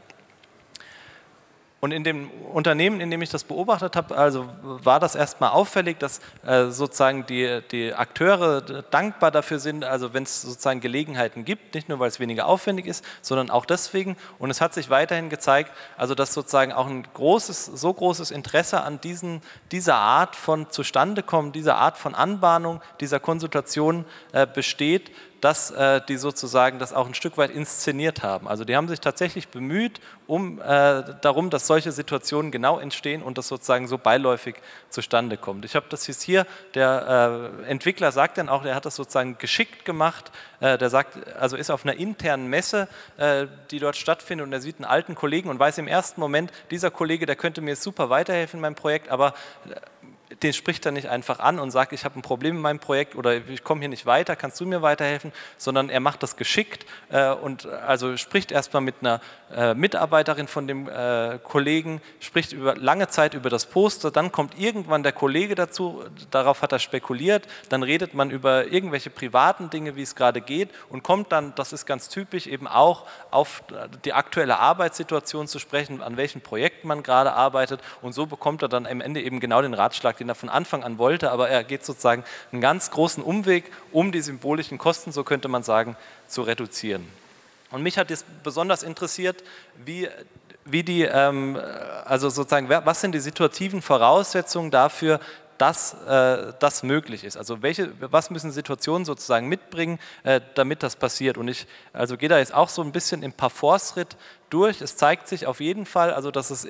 Und 1.82 1.92
in 1.92 2.04
dem 2.04 2.30
Unternehmen, 2.52 3.00
in 3.00 3.10
dem 3.10 3.22
ich 3.22 3.30
das 3.30 3.46
beobachtet 3.46 3.96
habe, 3.96 4.18
also 4.18 4.50
war 4.62 5.00
das 5.00 5.16
erstmal 5.16 5.52
auffällig, 5.52 5.98
dass 5.98 6.20
äh, 6.46 6.66
sozusagen 6.66 7.26
die, 7.26 7.62
die 7.72 7.94
Akteure 7.94 8.62
dankbar 8.62 9.32
dafür 9.32 9.60
sind, 9.60 9.86
also 9.86 10.14
wenn 10.14 10.24
es 10.24 10.42
sozusagen 10.42 10.82
Gelegenheiten 10.82 11.46
gibt, 11.46 11.76
nicht 11.76 11.88
nur 11.88 12.00
weil 12.00 12.10
es 12.10 12.20
weniger 12.20 12.48
aufwendig 12.48 12.86
ist, 12.86 13.06
sondern 13.22 13.50
auch 13.50 13.66
deswegen. 13.66 14.18
Und 14.40 14.50
es 14.50 14.60
hat 14.60 14.74
sich 14.74 14.90
weiterhin 14.90 15.30
gezeigt, 15.30 15.72
also 15.96 16.16
dass 16.16 16.34
sozusagen 16.34 16.74
auch 16.74 16.88
ein 16.88 17.08
großes, 17.14 17.68
so 17.68 17.94
großes 17.94 18.32
Interesse 18.32 18.82
an 18.82 19.00
diesen, 19.00 19.42
dieser 19.72 19.96
Art 19.96 20.36
von 20.36 20.70
Zustandekommen, 20.70 21.54
dieser 21.54 21.78
Art 21.78 21.98
von 21.98 22.14
Anbahnung, 22.14 22.82
dieser 23.00 23.22
Konsultation 23.22 24.04
äh, 24.34 24.46
besteht, 24.46 25.12
dass 25.42 25.72
äh, 25.72 26.02
die 26.08 26.18
sozusagen 26.18 26.80
das 26.80 26.94
auch 26.94 27.08
ein 27.08 27.14
Stück 27.14 27.38
weit 27.38 27.52
inszeniert 27.52 28.24
haben. 28.24 28.48
Also 28.48 28.66
die 28.66 28.76
haben 28.76 28.88
sich 28.88 29.00
tatsächlich 29.00 29.48
bemüht, 29.48 30.00
um 30.28 30.60
äh, 30.60 31.04
darum, 31.22 31.50
dass 31.50 31.68
solche 31.68 31.92
Situationen 31.92 32.52
genau 32.52 32.80
entstehen 32.80 33.22
und 33.22 33.38
das 33.38 33.48
sozusagen 33.48 33.88
so 33.88 33.98
beiläufig 33.98 34.56
zustande 34.90 35.38
kommt. 35.38 35.66
Ich 35.66 35.76
habe 35.76 35.86
das 35.90 36.08
jetzt 36.08 36.22
hier, 36.22 36.46
der 36.74 37.52
äh, 37.64 37.70
Entwickler 37.70 38.12
sagt 38.12 38.38
dann 38.38 38.50
auch, 38.50 38.64
der 38.64 38.76
hat 38.76 38.86
das 38.86 38.96
sozusagen 38.96 39.38
geschickt 39.38 39.86
gemacht. 39.86 40.32
Äh, 40.60 40.78
der 40.78 40.90
sagt, 40.90 41.18
also 41.38 41.56
ist 41.56 41.70
auf 41.70 41.86
einer 41.86 41.96
internen 41.96 42.48
Messe, 42.48 42.88
äh, 43.18 43.48
die 43.72 43.80
dort 43.80 43.96
stattfindet 43.96 44.46
und 44.46 44.54
er 44.54 44.62
sieht 44.62 44.78
einen 44.78 44.86
alten 44.86 45.16
Kollegen 45.16 45.50
und 45.50 45.60
weiß 45.60 45.78
im 45.78 45.88
ersten 45.88 46.20
Moment, 46.20 46.52
dieser 46.72 46.92
Kollege, 46.92 47.26
der 47.26 47.36
könnte 47.36 47.62
mir 47.62 47.76
super 47.76 48.10
weiterhelfen 48.10 48.58
in 48.58 48.62
meinem 48.62 48.76
Projekt, 48.76 49.10
aber 49.10 49.34
äh, 49.70 49.76
den 50.44 50.54
spricht 50.54 50.86
er 50.86 50.92
nicht 50.92 51.10
einfach 51.10 51.40
an 51.40 51.60
und 51.60 51.72
sagt, 51.72 51.94
ich 51.94 52.06
habe 52.06 52.18
ein 52.18 52.22
Problem 52.22 52.56
in 52.58 52.62
meinem 52.62 52.80
Projekt 52.80 53.16
oder 53.16 53.36
ich 53.36 53.64
komme 53.64 53.82
hier 53.82 53.90
nicht 53.90 54.06
weiter, 54.06 54.36
kannst 54.36 54.60
du 54.60 54.66
mir 54.66 54.82
weiterhelfen, 54.82 55.34
sondern 55.58 55.90
er 55.90 56.00
macht 56.00 56.24
das 56.24 56.38
geschickt 56.38 56.86
äh, 57.10 57.32
und 57.32 57.66
also 57.66 58.16
spricht 58.18 58.52
erstmal 58.52 58.82
mit 58.82 58.96
einer 59.02 59.22
äh, 59.54 59.74
Mitarbeiterin 59.74 60.48
von 60.48 60.68
dem 60.68 60.88
äh, 60.88 61.40
Kollegen, 61.44 62.02
spricht 62.20 62.54
über 62.54 62.76
lange 62.76 63.08
Zeit 63.10 63.34
über 63.34 63.50
das 63.50 63.66
Poster, 63.66 64.12
dann 64.12 64.32
kommt 64.32 64.58
irgendwann 64.58 65.04
der 65.04 65.12
Kollege 65.12 65.56
dazu, 65.56 66.04
darauf 66.32 66.62
hat 66.62 66.72
er 66.72 66.80
spekuliert, 66.80 67.48
dann 67.70 67.84
redet 67.84 68.14
man 68.14 68.32
über 68.32 68.68
irgendwelche 68.68 69.10
privaten 69.10 69.70
Dinge, 69.70 69.96
wie 69.96 70.04
es 70.04 70.16
gerade 70.16 70.42
geht 70.42 70.70
und 70.90 71.04
kommt 71.04 71.32
dann, 71.32 71.54
das 71.56 71.74
ist 71.74 71.86
ganz 71.86 72.08
typisch, 72.10 72.48
eben 72.48 72.68
auch 72.68 73.06
auf 73.32 73.64
die 74.06 74.14
aktuelle 74.14 74.60
Arbeitssituation 74.60 75.48
zu 75.48 75.60
sprechen, 75.60 76.02
an 76.02 76.16
welchem 76.16 76.42
Projekt 76.42 76.86
man 76.86 77.04
gerade 77.04 77.34
arbeitet 77.34 77.82
und 78.02 78.14
so 78.14 78.26
bekommt 78.26 78.62
er 78.62 78.70
dann 78.70 78.86
am 78.86 79.02
Ende 79.02 79.22
eben 79.22 79.40
genau 79.40 79.62
den 79.62 79.74
Ratschlag, 79.74 80.18
den 80.30 80.36
er 80.36 80.36
von 80.36 80.50
Anfang 80.50 80.84
an 80.84 80.98
wollte, 80.98 81.32
aber 81.32 81.50
er 81.50 81.64
geht 81.64 81.84
sozusagen 81.84 82.24
einen 82.52 82.62
ganz 82.62 82.92
großen 82.92 83.24
Umweg, 83.24 83.72
um 83.92 84.12
die 84.12 84.22
symbolischen 84.22 84.78
Kosten, 84.78 85.12
so 85.12 85.24
könnte 85.24 85.48
man 85.48 85.64
sagen, 85.64 85.98
zu 86.28 86.44
reduzieren. 86.44 87.08
Und 87.72 87.82
mich 87.82 87.98
hat 87.98 88.10
jetzt 88.10 88.26
besonders 88.44 88.84
interessiert, 88.84 89.44
wie, 89.84 90.08
wie 90.66 90.84
die, 90.84 91.04
ähm, 91.04 91.60
also 92.06 92.30
sozusagen, 92.30 92.70
was 92.70 93.02
sind 93.02 93.14
die 93.14 93.20
situativen 93.20 93.82
Voraussetzungen 93.82 94.72
dafür, 94.72 95.20
dass 95.60 95.94
äh, 96.08 96.54
das 96.60 96.84
möglich 96.84 97.26
ist. 97.26 97.38
Also 97.38 97.62
welche, 97.62 97.92
was 98.00 98.30
müssen 98.30 98.50
Situationen 98.50 99.04
sozusagen 99.04 99.48
mitbringen, 99.48 100.00
äh, 100.24 100.40
damit 100.56 100.82
das 100.84 100.96
passiert. 100.96 101.38
Und 101.38 101.50
ich 101.50 101.68
also 101.92 102.18
gehe 102.18 102.30
da 102.30 102.40
jetzt 102.40 102.54
auch 102.54 102.70
so 102.70 102.82
ein 102.82 102.94
bisschen 102.94 103.24
im 103.24 103.34
Parforce-Ritt 103.34 104.16
durch. 104.50 104.80
Es 104.82 104.96
zeigt 104.96 105.28
sich 105.28 105.48
auf 105.48 105.60
jeden 105.60 105.86
Fall, 105.86 106.14
also 106.14 106.32
dass 106.32 106.50
es 106.50 106.66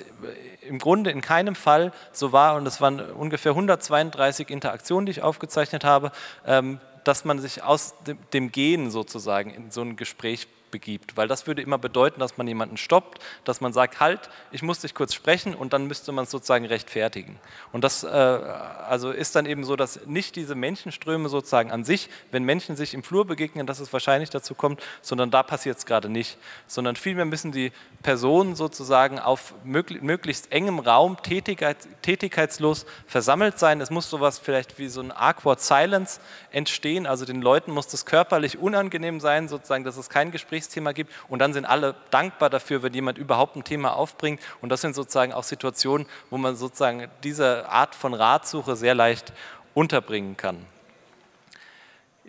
im 0.67 0.79
Grunde 0.79 1.11
in 1.11 1.21
keinem 1.21 1.53
Fall 1.53 1.93
so 2.11 2.31
war, 2.31 2.55
und 2.55 2.65
es 2.65 2.81
waren 2.81 2.99
ungefähr 2.99 3.51
132 3.51 4.49
Interaktionen, 4.49 5.05
die 5.05 5.11
ich 5.11 5.21
aufgezeichnet 5.21 5.83
habe, 5.83 6.11
ähm, 6.47 6.81
dass 7.03 7.25
man 7.25 7.39
sich 7.39 7.63
aus 7.63 7.93
dem 8.33 8.51
Gehen 8.51 8.89
sozusagen 8.89 9.51
in 9.51 9.69
so 9.69 9.81
ein 9.81 9.97
Gespräch 9.97 10.47
begibt, 10.71 11.17
weil 11.17 11.27
das 11.27 11.47
würde 11.47 11.61
immer 11.61 11.77
bedeuten, 11.77 12.19
dass 12.19 12.37
man 12.37 12.47
jemanden 12.47 12.77
stoppt, 12.77 13.19
dass 13.43 13.61
man 13.61 13.73
sagt, 13.73 13.99
halt, 13.99 14.29
ich 14.51 14.61
muss 14.61 14.79
dich 14.79 14.93
kurz 14.93 15.13
sprechen 15.13 15.55
und 15.55 15.73
dann 15.73 15.87
müsste 15.87 16.11
man 16.11 16.23
es 16.23 16.31
sozusagen 16.31 16.65
rechtfertigen. 16.65 17.39
Und 17.71 17.83
das 17.83 18.03
äh, 18.03 18.07
also 18.07 19.11
ist 19.11 19.35
dann 19.35 19.45
eben 19.45 19.63
so, 19.63 19.75
dass 19.75 20.05
nicht 20.05 20.35
diese 20.35 20.55
Menschenströme 20.55 21.29
sozusagen 21.29 21.71
an 21.71 21.83
sich, 21.83 22.09
wenn 22.31 22.43
Menschen 22.43 22.75
sich 22.75 22.93
im 22.93 23.03
Flur 23.03 23.25
begegnen, 23.25 23.67
dass 23.67 23.79
es 23.79 23.91
wahrscheinlich 23.93 24.29
dazu 24.29 24.55
kommt, 24.55 24.81
sondern 25.01 25.31
da 25.31 25.43
passiert 25.43 25.77
es 25.77 25.85
gerade 25.85 26.09
nicht, 26.09 26.37
sondern 26.67 26.95
vielmehr 26.95 27.25
müssen 27.25 27.51
die 27.51 27.71
Personen 28.03 28.55
sozusagen 28.55 29.19
auf 29.19 29.53
möglich, 29.63 30.01
möglichst 30.01 30.51
engem 30.51 30.79
Raum 30.79 31.17
tätigkeit, 31.21 31.77
tätigkeitslos 32.01 32.85
versammelt 33.07 33.59
sein. 33.59 33.81
Es 33.81 33.89
muss 33.89 34.09
sowas 34.09 34.39
vielleicht 34.39 34.79
wie 34.79 34.87
so 34.87 35.01
ein 35.01 35.11
Awkward 35.11 35.61
Silence 35.61 36.19
entstehen, 36.51 37.05
also 37.05 37.25
den 37.25 37.41
Leuten 37.41 37.71
muss 37.71 37.87
das 37.87 38.05
körperlich 38.05 38.57
unangenehm 38.57 39.19
sein, 39.19 39.47
sozusagen, 39.47 39.83
dass 39.83 39.97
es 39.97 40.09
kein 40.09 40.31
Gespräch 40.31 40.58
Gesprächsthema 40.59 40.91
gibt 40.91 41.11
und 41.29 41.39
dann 41.39 41.53
sind 41.53 41.65
alle 41.65 41.95
dankbar 42.11 42.49
dafür, 42.49 42.83
wenn 42.83 42.93
jemand 42.93 43.17
überhaupt 43.17 43.55
ein 43.55 43.63
Thema 43.63 43.95
aufbringt 43.95 44.41
und 44.61 44.69
das 44.69 44.81
sind 44.81 44.93
sozusagen 44.95 45.33
auch 45.33 45.43
Situationen, 45.43 46.05
wo 46.29 46.37
man 46.37 46.55
sozusagen 46.55 47.07
diese 47.23 47.69
Art 47.69 47.95
von 47.95 48.13
Ratsuche 48.13 48.75
sehr 48.75 48.95
leicht 48.95 49.33
unterbringen 49.73 50.35
kann. 50.35 50.65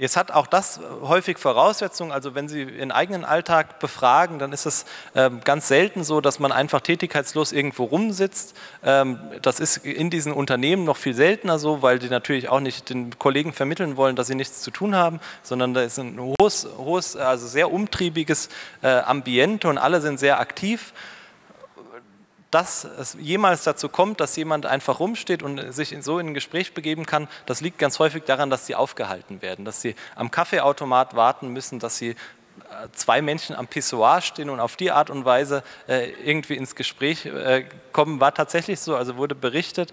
Jetzt 0.01 0.17
hat 0.17 0.31
auch 0.31 0.47
das 0.47 0.81
häufig 1.03 1.37
Voraussetzungen, 1.37 2.11
also 2.11 2.35
wenn 2.35 2.49
Sie 2.49 2.63
Ihren 2.63 2.91
eigenen 2.91 3.23
Alltag 3.23 3.81
befragen, 3.81 4.39
dann 4.39 4.51
ist 4.51 4.65
es 4.65 4.87
ähm, 5.15 5.43
ganz 5.45 5.69
selten 5.69 6.05
so, 6.05 6.23
dass 6.23 6.39
man 6.39 6.53
einfach 6.53 6.81
tätigkeitslos 6.81 7.53
irgendwo 7.53 7.85
rumsitzt. 7.85 8.57
Ähm, 8.83 9.19
das 9.43 9.61
ist 9.61 9.85
in 9.85 10.09
diesen 10.09 10.33
Unternehmen 10.33 10.85
noch 10.85 10.97
viel 10.97 11.13
seltener 11.13 11.59
so, 11.59 11.83
weil 11.83 11.99
die 11.99 12.09
natürlich 12.09 12.49
auch 12.49 12.61
nicht 12.61 12.89
den 12.89 13.19
Kollegen 13.19 13.53
vermitteln 13.53 13.99
wollen, 13.99 14.17
dass 14.17 14.29
sie 14.29 14.35
nichts 14.35 14.63
zu 14.63 14.71
tun 14.71 14.95
haben, 14.95 15.21
sondern 15.43 15.75
da 15.75 15.83
ist 15.83 15.99
ein 15.99 16.19
hohes, 16.19 16.67
hohes 16.79 17.15
also 17.15 17.47
sehr 17.47 17.71
umtriebiges 17.71 18.49
äh, 18.81 18.89
Ambiente 18.89 19.69
und 19.69 19.77
alle 19.77 20.01
sind 20.01 20.19
sehr 20.19 20.41
aktiv 20.41 20.95
dass 22.51 22.85
es 22.85 23.17
jemals 23.21 23.65
dazu 23.65 23.89
kommt, 23.89 24.21
dass 24.21 24.37
jemand 24.37 24.67
einfach 24.67 24.99
rumsteht 24.99 25.43
und 25.43 25.73
sich 25.73 25.97
so 26.01 26.19
in 26.19 26.29
ein 26.29 26.35
Gespräch 26.35 26.75
begeben 26.75 27.07
kann, 27.07 27.29
das 27.47 27.61
liegt 27.61 27.79
ganz 27.79 27.99
häufig 27.99 28.25
daran, 28.25 28.51
dass 28.51 28.67
sie 28.67 28.75
aufgehalten 28.75 29.41
werden, 29.43 29.65
dass 29.65 29.81
sie 29.81 29.95
am 30.17 30.31
Kaffeeautomat 30.31 31.15
warten 31.15 31.49
müssen, 31.49 31.79
dass 31.79 31.97
sie 31.97 32.11
äh, 32.11 32.15
zwei 32.93 33.23
Menschen 33.23 33.55
am 33.55 33.69
Pissoir 33.69 34.21
stehen 34.21 34.51
und 34.51 34.59
auf 34.59 34.77
die 34.77 34.91
Art 34.91 35.11
und 35.11 35.25
Weise 35.25 35.63
äh, 35.87 36.11
irgendwie 36.25 36.57
ins 36.57 36.75
Gespräch 36.75 37.27
äh, 37.27 37.67
kommen, 37.93 38.21
war 38.21 38.35
tatsächlich 38.35 38.81
so, 38.81 38.97
also 38.97 39.17
wurde 39.17 39.35
berichtet. 39.35 39.93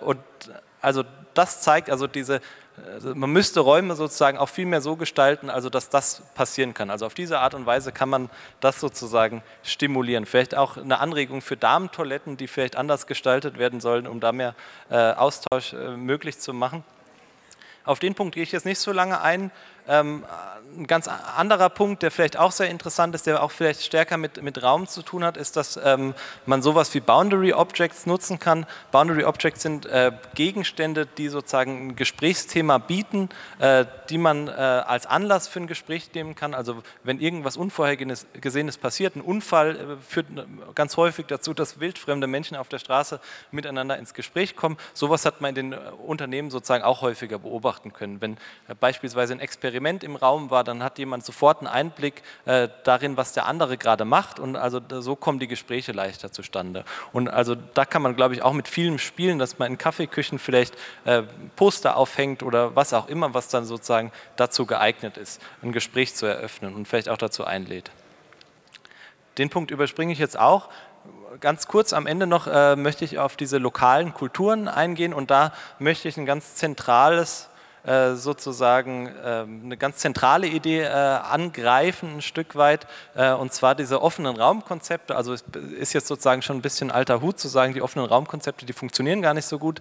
Und 0.00 0.18
also 0.80 1.04
das 1.34 1.60
zeigt 1.60 1.90
also 1.90 2.06
diese 2.06 2.40
also 2.94 3.14
man 3.14 3.30
müsste 3.30 3.60
Räume 3.60 3.94
sozusagen 3.94 4.38
auch 4.38 4.48
viel 4.48 4.66
mehr 4.66 4.80
so 4.80 4.96
gestalten, 4.96 5.50
also 5.50 5.68
dass 5.68 5.88
das 5.88 6.22
passieren 6.34 6.72
kann. 6.74 6.90
Also 6.90 7.06
auf 7.06 7.14
diese 7.14 7.38
Art 7.38 7.54
und 7.54 7.66
Weise 7.66 7.92
kann 7.92 8.08
man 8.08 8.30
das 8.60 8.80
sozusagen 8.80 9.42
stimulieren. 9.62 10.24
Vielleicht 10.24 10.54
auch 10.54 10.78
eine 10.78 10.98
Anregung 10.98 11.42
für 11.42 11.56
Damentoiletten, 11.56 12.36
die 12.36 12.48
vielleicht 12.48 12.76
anders 12.76 13.06
gestaltet 13.06 13.58
werden 13.58 13.80
sollen, 13.80 14.06
um 14.06 14.20
da 14.20 14.32
mehr 14.32 14.54
äh, 14.90 14.96
Austausch 14.96 15.74
äh, 15.74 15.96
möglich 15.96 16.38
zu 16.38 16.54
machen. 16.54 16.82
Auf 17.84 17.98
den 17.98 18.14
Punkt 18.14 18.34
gehe 18.34 18.42
ich 18.42 18.52
jetzt 18.52 18.64
nicht 18.64 18.78
so 18.78 18.92
lange 18.92 19.20
ein. 19.20 19.50
Ähm, 19.88 20.24
ein 20.76 20.86
ganz 20.86 21.08
anderer 21.08 21.68
Punkt, 21.68 22.02
der 22.02 22.10
vielleicht 22.10 22.38
auch 22.38 22.52
sehr 22.52 22.70
interessant 22.70 23.14
ist, 23.14 23.26
der 23.26 23.42
auch 23.42 23.50
vielleicht 23.50 23.82
stärker 23.82 24.16
mit, 24.16 24.42
mit 24.42 24.62
Raum 24.62 24.86
zu 24.86 25.02
tun 25.02 25.24
hat, 25.24 25.36
ist, 25.36 25.56
dass 25.56 25.78
ähm, 25.82 26.14
man 26.46 26.62
sowas 26.62 26.94
wie 26.94 27.00
Boundary 27.00 27.52
Objects 27.52 28.06
nutzen 28.06 28.38
kann. 28.38 28.66
Boundary 28.90 29.24
Objects 29.24 29.62
sind 29.62 29.86
äh, 29.86 30.12
Gegenstände, 30.34 31.06
die 31.06 31.28
sozusagen 31.28 31.88
ein 31.88 31.96
Gesprächsthema 31.96 32.78
bieten, 32.78 33.28
äh, 33.58 33.84
die 34.08 34.18
man 34.18 34.48
äh, 34.48 34.52
als 34.52 35.06
Anlass 35.06 35.48
für 35.48 35.60
ein 35.60 35.66
Gespräch 35.66 36.10
nehmen 36.14 36.34
kann. 36.34 36.54
Also 36.54 36.82
wenn 37.04 37.20
irgendwas 37.20 37.56
Unvorhergesehenes 37.56 38.78
passiert, 38.78 39.16
ein 39.16 39.20
Unfall 39.20 39.76
äh, 39.76 39.96
führt 40.08 40.26
ganz 40.74 40.96
häufig 40.96 41.26
dazu, 41.26 41.52
dass 41.54 41.80
wildfremde 41.80 42.26
Menschen 42.26 42.56
auf 42.56 42.68
der 42.68 42.78
Straße 42.78 43.20
miteinander 43.50 43.98
ins 43.98 44.14
Gespräch 44.14 44.56
kommen. 44.56 44.78
Sowas 44.94 45.26
hat 45.26 45.40
man 45.40 45.50
in 45.50 45.54
den 45.54 45.72
äh, 45.72 45.76
Unternehmen 46.06 46.50
sozusagen 46.50 46.84
auch 46.84 47.02
häufiger 47.02 47.38
beobachten 47.38 47.92
können. 47.92 48.20
Wenn 48.20 48.36
äh, 48.68 48.74
beispielsweise 48.78 49.34
ein 49.34 49.40
Experiment 49.40 49.71
Experiment 49.72 50.04
im 50.04 50.16
Raum 50.16 50.50
war, 50.50 50.64
dann 50.64 50.82
hat 50.82 50.98
jemand 50.98 51.24
sofort 51.24 51.60
einen 51.60 51.66
Einblick 51.66 52.22
äh, 52.44 52.68
darin, 52.84 53.16
was 53.16 53.32
der 53.32 53.46
andere 53.46 53.78
gerade 53.78 54.04
macht 54.04 54.38
und 54.38 54.54
also 54.54 54.80
so 55.00 55.16
kommen 55.16 55.38
die 55.38 55.48
Gespräche 55.48 55.92
leichter 55.92 56.30
zustande. 56.30 56.84
Und 57.14 57.28
also 57.28 57.54
da 57.54 57.86
kann 57.86 58.02
man, 58.02 58.14
glaube 58.14 58.34
ich, 58.34 58.42
auch 58.42 58.52
mit 58.52 58.68
vielen 58.68 58.98
spielen, 58.98 59.38
dass 59.38 59.58
man 59.58 59.72
in 59.72 59.78
Kaffeeküchen 59.78 60.38
vielleicht 60.38 60.74
äh, 61.06 61.22
Poster 61.56 61.96
aufhängt 61.96 62.42
oder 62.42 62.76
was 62.76 62.92
auch 62.92 63.08
immer, 63.08 63.32
was 63.32 63.48
dann 63.48 63.64
sozusagen 63.64 64.12
dazu 64.36 64.66
geeignet 64.66 65.16
ist, 65.16 65.40
ein 65.62 65.72
Gespräch 65.72 66.14
zu 66.14 66.26
eröffnen 66.26 66.74
und 66.74 66.86
vielleicht 66.86 67.08
auch 67.08 67.16
dazu 67.16 67.44
einlädt. 67.44 67.90
Den 69.38 69.48
Punkt 69.48 69.70
überspringe 69.70 70.12
ich 70.12 70.18
jetzt 70.18 70.38
auch 70.38 70.68
ganz 71.40 71.66
kurz 71.66 71.94
am 71.94 72.06
Ende 72.06 72.26
noch 72.26 72.46
äh, 72.46 72.76
möchte 72.76 73.06
ich 73.06 73.18
auf 73.18 73.36
diese 73.36 73.56
lokalen 73.56 74.12
Kulturen 74.12 74.68
eingehen 74.68 75.14
und 75.14 75.30
da 75.30 75.54
möchte 75.78 76.08
ich 76.08 76.18
ein 76.18 76.26
ganz 76.26 76.56
zentrales 76.56 77.48
sozusagen 78.14 79.10
ähm, 79.24 79.62
eine 79.64 79.76
ganz 79.76 79.96
zentrale 79.98 80.46
Idee 80.46 80.82
äh, 80.82 80.88
angreifen, 80.88 82.16
ein 82.16 82.22
Stück 82.22 82.54
weit, 82.54 82.86
äh, 83.16 83.32
und 83.32 83.52
zwar 83.52 83.74
diese 83.74 84.02
offenen 84.02 84.36
Raumkonzepte. 84.36 85.16
Also 85.16 85.32
ist 85.32 85.92
jetzt 85.92 86.06
sozusagen 86.06 86.42
schon 86.42 86.58
ein 86.58 86.62
bisschen 86.62 86.90
alter 86.90 87.20
Hut 87.20 87.40
zu 87.40 87.48
sagen, 87.48 87.74
die 87.74 87.82
offenen 87.82 88.06
Raumkonzepte, 88.06 88.66
die 88.66 88.72
funktionieren 88.72 89.20
gar 89.20 89.34
nicht 89.34 89.46
so 89.46 89.58
gut. 89.58 89.80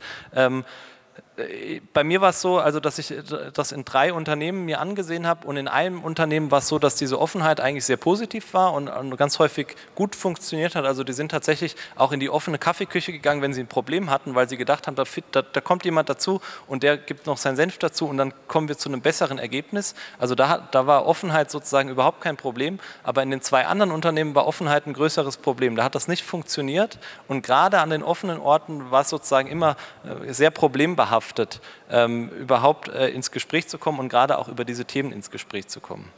Ähm, 1.42 1.82
bei 1.94 2.04
mir 2.04 2.22
war 2.22 2.30
es 2.30 2.42
so, 2.42 2.60
also 2.60 2.80
dass 2.80 2.98
ich 3.00 3.14
das 3.54 3.72
in 3.72 3.86
drei 3.86 4.14
Unternehmen 4.14 4.66
mir 4.66 4.80
angesehen 4.80 5.28
habe 5.28 5.46
und 5.48 5.58
in 5.58 5.68
einem 5.68 6.04
Unternehmen 6.04 6.52
war 6.52 6.60
es 6.60 6.68
so, 6.68 6.80
dass 6.80 6.96
diese 6.96 7.20
Offenheit 7.20 7.60
eigentlich 7.60 7.86
sehr 7.86 7.98
positiv 7.98 8.54
war 8.54 8.74
und, 8.74 8.90
ganz 9.18 9.40
häufig 9.40 9.76
gut 9.94 10.16
funktioniert 10.16 10.76
hat. 10.76 10.86
Also 10.86 11.04
die 11.04 11.14
sind 11.14 11.30
tatsächlich 11.30 11.76
auch 11.96 12.12
in 12.12 12.20
die 12.20 12.30
offene 12.30 12.58
Kaffeeküche 12.58 13.12
gegangen, 13.12 13.42
wenn 13.42 13.54
sie 13.54 13.62
ein 13.62 13.68
Problem 13.68 14.10
hatten, 14.10 14.36
weil 14.36 14.48
sie 14.48 14.58
gedacht 14.58 14.88
haben, 14.88 14.96
da, 14.96 15.04
da, 15.32 15.42
da 15.42 15.62
kommt 15.62 15.86
jemand 15.86 16.10
dazu 16.10 16.42
und 16.68 16.84
der 16.84 16.98
gibt 16.98 17.28
noch 17.28 17.38
seinen 17.38 17.56
Senf 17.56 17.78
dazu 17.78 18.08
und 18.08 18.18
dann 18.18 18.34
kommen 18.48 18.68
wir 18.68 18.78
zu 18.78 18.90
einem 18.90 19.02
besseren 19.02 19.38
Ergebnis. 19.38 19.96
Also 20.18 20.34
da, 20.36 20.68
da 20.72 20.88
war 20.88 21.06
Offenheit 21.06 21.52
sozusagen 21.52 21.90
überhaupt 21.90 22.22
kein 22.22 22.38
Problem, 22.38 22.80
aber 23.04 23.22
in 23.22 23.32
den 23.32 23.42
zwei 23.42 23.66
anderen 23.66 23.92
Unternehmen 23.92 24.34
war 24.34 24.48
Offenheit 24.48 24.88
ein 24.88 24.94
größeres 24.94 25.38
Problem. 25.38 25.76
Da 25.76 25.84
hat 25.84 25.96
das 25.96 26.08
nicht 26.08 26.24
funktioniert 26.24 27.00
und 27.28 27.44
gerade 27.44 27.80
an 27.80 27.90
den 27.90 28.04
offenen 28.04 28.40
Orten 28.40 28.92
war 28.92 29.02
es 29.02 29.10
sozusagen 29.10 29.48
immer 29.50 29.76
äh, 30.06 30.32
sehr 30.32 30.52
problembehaftet 30.52 31.31
behaftet, 31.32 31.62
ähm, 31.90 32.30
überhaupt 32.30 32.88
äh, 32.90 33.10
ins 33.10 33.32
Gespräch 33.32 33.68
zu 33.68 33.78
kommen 33.78 34.00
und 34.00 34.10
gerade 34.10 34.38
auch 34.38 34.48
über 34.48 34.66
diese 34.66 34.86
Themen 34.86 35.12
ins 35.12 35.32
Gespräch 35.32 35.68
zu 35.68 35.80
kommen. 35.80 36.10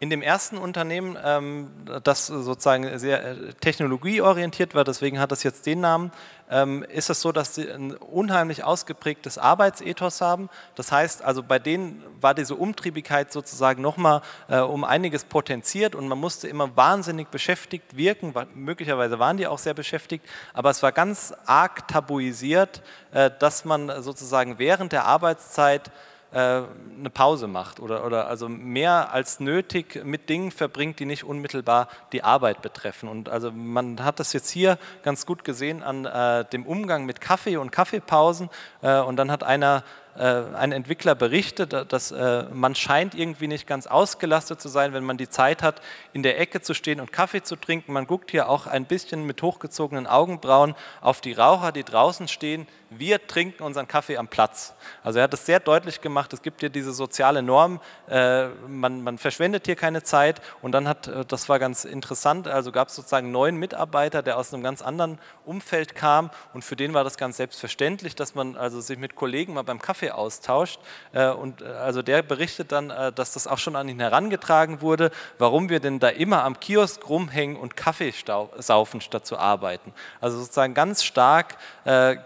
In 0.00 0.10
dem 0.10 0.22
ersten 0.22 0.58
Unternehmen, 0.58 1.18
ähm, 1.24 1.70
das 2.04 2.28
sozusagen 2.28 3.00
sehr 3.00 3.24
äh, 3.24 3.52
technologieorientiert 3.54 4.76
war, 4.76 4.84
deswegen 4.84 5.18
hat 5.18 5.32
das 5.32 5.42
jetzt 5.42 5.66
den 5.66 5.80
Namen, 5.80 6.12
ähm, 6.50 6.84
ist 6.84 7.10
es 7.10 7.20
so, 7.20 7.32
dass 7.32 7.56
sie 7.56 7.68
ein 7.68 7.96
unheimlich 7.96 8.62
ausgeprägtes 8.62 9.38
Arbeitsethos 9.38 10.20
haben. 10.20 10.50
Das 10.76 10.92
heißt, 10.92 11.22
also 11.22 11.42
bei 11.42 11.58
denen 11.58 12.00
war 12.20 12.34
diese 12.34 12.54
Umtriebigkeit 12.54 13.32
sozusagen 13.32 13.82
nochmal 13.82 14.22
äh, 14.46 14.60
um 14.60 14.84
einiges 14.84 15.24
potenziert 15.24 15.96
und 15.96 16.06
man 16.06 16.18
musste 16.18 16.46
immer 16.46 16.76
wahnsinnig 16.76 17.26
beschäftigt 17.28 17.96
wirken. 17.96 18.32
Möglicherweise 18.54 19.18
waren 19.18 19.36
die 19.36 19.48
auch 19.48 19.58
sehr 19.58 19.74
beschäftigt, 19.74 20.24
aber 20.54 20.70
es 20.70 20.80
war 20.80 20.92
ganz 20.92 21.34
arg 21.44 21.88
tabuisiert, 21.88 22.82
äh, 23.10 23.32
dass 23.36 23.64
man 23.64 24.00
sozusagen 24.00 24.60
während 24.60 24.92
der 24.92 25.06
Arbeitszeit 25.06 25.90
eine 26.30 27.10
Pause 27.10 27.46
macht 27.46 27.80
oder, 27.80 28.04
oder 28.04 28.28
also 28.28 28.50
mehr 28.50 29.12
als 29.14 29.40
nötig 29.40 30.04
mit 30.04 30.28
Dingen 30.28 30.50
verbringt, 30.50 31.00
die 31.00 31.06
nicht 31.06 31.24
unmittelbar 31.24 31.88
die 32.12 32.22
Arbeit 32.22 32.60
betreffen. 32.60 33.08
Und 33.08 33.30
also 33.30 33.50
man 33.50 34.04
hat 34.04 34.20
das 34.20 34.34
jetzt 34.34 34.50
hier 34.50 34.78
ganz 35.02 35.24
gut 35.24 35.42
gesehen 35.42 35.82
an 35.82 36.04
äh, 36.04 36.44
dem 36.44 36.66
Umgang 36.66 37.06
mit 37.06 37.22
Kaffee 37.22 37.56
und 37.56 37.72
Kaffeepausen. 37.72 38.50
Äh, 38.82 39.00
und 39.00 39.16
dann 39.16 39.30
hat 39.30 39.42
einer 39.42 39.78
äh, 39.78 40.07
ein 40.22 40.72
Entwickler 40.72 41.14
berichtet, 41.14 41.92
dass 41.92 42.10
äh, 42.10 42.44
man 42.52 42.74
scheint 42.74 43.14
irgendwie 43.14 43.46
nicht 43.46 43.66
ganz 43.66 43.86
ausgelastet 43.86 44.60
zu 44.60 44.68
sein, 44.68 44.92
wenn 44.92 45.04
man 45.04 45.16
die 45.16 45.28
Zeit 45.28 45.62
hat, 45.62 45.80
in 46.12 46.22
der 46.24 46.40
Ecke 46.40 46.60
zu 46.60 46.74
stehen 46.74 47.00
und 47.00 47.12
Kaffee 47.12 47.42
zu 47.42 47.54
trinken. 47.56 47.92
Man 47.92 48.06
guckt 48.06 48.32
hier 48.32 48.48
auch 48.48 48.66
ein 48.66 48.84
bisschen 48.84 49.24
mit 49.24 49.42
hochgezogenen 49.42 50.06
Augenbrauen 50.08 50.74
auf 51.00 51.20
die 51.20 51.32
Raucher, 51.32 51.70
die 51.70 51.84
draußen 51.84 52.26
stehen. 52.26 52.66
Wir 52.90 53.26
trinken 53.26 53.62
unseren 53.62 53.86
Kaffee 53.86 54.16
am 54.16 54.28
Platz. 54.28 54.74
Also 55.04 55.18
er 55.18 55.24
hat 55.24 55.34
es 55.34 55.46
sehr 55.46 55.60
deutlich 55.60 56.00
gemacht, 56.00 56.32
es 56.32 56.42
gibt 56.42 56.60
hier 56.60 56.70
diese 56.70 56.92
soziale 56.92 57.42
Norm, 57.42 57.80
äh, 58.08 58.48
man, 58.66 59.02
man 59.02 59.18
verschwendet 59.18 59.66
hier 59.66 59.76
keine 59.76 60.02
Zeit 60.02 60.40
und 60.62 60.72
dann 60.72 60.88
hat, 60.88 61.10
das 61.28 61.48
war 61.48 61.58
ganz 61.58 61.84
interessant, 61.84 62.48
also 62.48 62.72
gab 62.72 62.88
es 62.88 62.94
sozusagen 62.94 63.26
einen 63.26 63.32
neuen 63.32 63.56
Mitarbeiter, 63.56 64.22
der 64.22 64.38
aus 64.38 64.54
einem 64.54 64.62
ganz 64.62 64.80
anderen 64.80 65.18
Umfeld 65.44 65.94
kam 65.94 66.30
und 66.54 66.64
für 66.64 66.76
den 66.76 66.94
war 66.94 67.04
das 67.04 67.18
ganz 67.18 67.36
selbstverständlich, 67.36 68.16
dass 68.16 68.34
man 68.34 68.56
also 68.56 68.80
sich 68.80 68.98
mit 68.98 69.14
Kollegen 69.14 69.52
mal 69.52 69.62
beim 69.62 69.80
Kaffee 69.80 70.07
Kaffee 70.08 70.10
austauscht. 70.10 70.80
Äh, 71.12 71.28
und 71.28 71.62
also 71.62 72.02
der 72.02 72.22
berichtet 72.22 72.72
dann, 72.72 72.88
dass 72.88 73.32
das 73.32 73.46
auch 73.46 73.58
schon 73.58 73.76
an 73.76 73.88
ihn 73.88 74.00
herangetragen 74.00 74.80
wurde, 74.80 75.10
warum 75.38 75.68
wir 75.68 75.80
denn 75.80 75.98
da 75.98 76.08
immer 76.08 76.44
am 76.44 76.58
Kiosk 76.60 77.08
rumhängen 77.08 77.56
und 77.56 77.76
Kaffee 77.76 78.12
saufen, 78.58 79.00
statt 79.00 79.26
zu 79.26 79.38
arbeiten. 79.38 79.92
Also 80.20 80.38
sozusagen 80.38 80.74
ganz 80.74 81.04
stark 81.04 81.56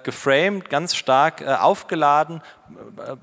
geframed, 0.04 0.70
ganz 0.70 0.94
stark 0.94 1.42
aufgeladen, 1.42 2.42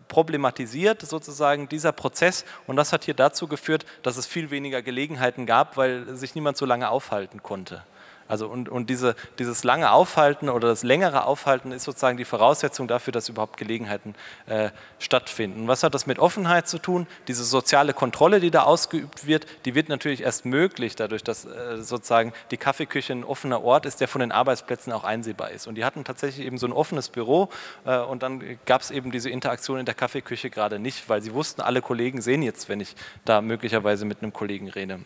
problematisiert 0.07 1.01
sozusagen 1.01 1.67
dieser 1.69 1.91
Prozess 1.91 2.45
und 2.67 2.75
das 2.75 2.93
hat 2.93 3.03
hier 3.05 3.13
dazu 3.13 3.47
geführt, 3.47 3.85
dass 4.03 4.17
es 4.17 4.25
viel 4.25 4.51
weniger 4.51 4.81
Gelegenheiten 4.81 5.45
gab, 5.45 5.77
weil 5.77 6.15
sich 6.15 6.35
niemand 6.35 6.57
so 6.57 6.65
lange 6.65 6.89
aufhalten 6.89 7.41
konnte. 7.43 7.83
Also 8.29 8.47
und, 8.47 8.69
und 8.69 8.89
diese, 8.91 9.15
dieses 9.39 9.63
lange 9.63 9.91
Aufhalten 9.91 10.49
oder 10.49 10.67
das 10.67 10.83
längere 10.83 11.25
Aufhalten 11.25 11.71
ist 11.71 11.83
sozusagen 11.83 12.15
die 12.15 12.25
Voraussetzung 12.25 12.87
dafür, 12.87 13.11
dass 13.11 13.27
überhaupt 13.27 13.57
Gelegenheiten 13.57 14.13
äh, 14.45 14.69
stattfinden. 14.99 15.67
Was 15.67 15.81
hat 15.81 15.95
das 15.95 16.05
mit 16.05 16.19
Offenheit 16.19 16.67
zu 16.67 16.77
tun? 16.77 17.07
Diese 17.27 17.43
soziale 17.43 17.93
Kontrolle, 17.93 18.39
die 18.39 18.51
da 18.51 18.63
ausgeübt 18.63 19.25
wird, 19.25 19.47
die 19.65 19.73
wird 19.73 19.89
natürlich 19.89 20.21
erst 20.21 20.45
möglich, 20.45 20.95
dadurch, 20.95 21.23
dass 21.23 21.45
äh, 21.45 21.81
sozusagen 21.81 22.31
die 22.51 22.57
Kaffeeküche 22.57 23.13
ein 23.13 23.23
offener 23.23 23.63
Ort 23.63 23.87
ist, 23.87 23.99
der 23.99 24.07
von 24.07 24.21
den 24.21 24.31
Arbeitsplätzen 24.31 24.93
auch 24.93 25.03
einsehbar 25.03 25.49
ist. 25.49 25.65
Und 25.65 25.73
die 25.75 25.83
hatten 25.83 26.03
tatsächlich 26.03 26.45
eben 26.45 26.59
so 26.59 26.67
ein 26.67 26.73
offenes 26.73 27.09
Büro 27.09 27.49
äh, 27.85 27.97
und 27.97 28.21
dann 28.21 28.59
gab 28.67 28.81
es 28.81 28.91
eben 28.91 29.11
diese 29.11 29.31
Interaktion 29.31 29.79
in 29.79 29.85
der 29.85 29.95
Kaffeeküche 29.95 30.51
gerade 30.51 30.77
nicht, 30.77 31.09
weil 31.09 31.23
sie 31.23 31.33
wussten, 31.33 31.61
alle 31.61 31.81
Kollegen 31.81 32.21
sehen 32.21 32.43
jetzt, 32.43 32.69
wenn 32.69 32.79
ich 32.79 32.95
da 33.25 33.41
möglicherweise 33.41 34.05
mit 34.05 34.21
einem 34.21 34.33
Kollegen 34.33 34.69
rede. 34.69 34.99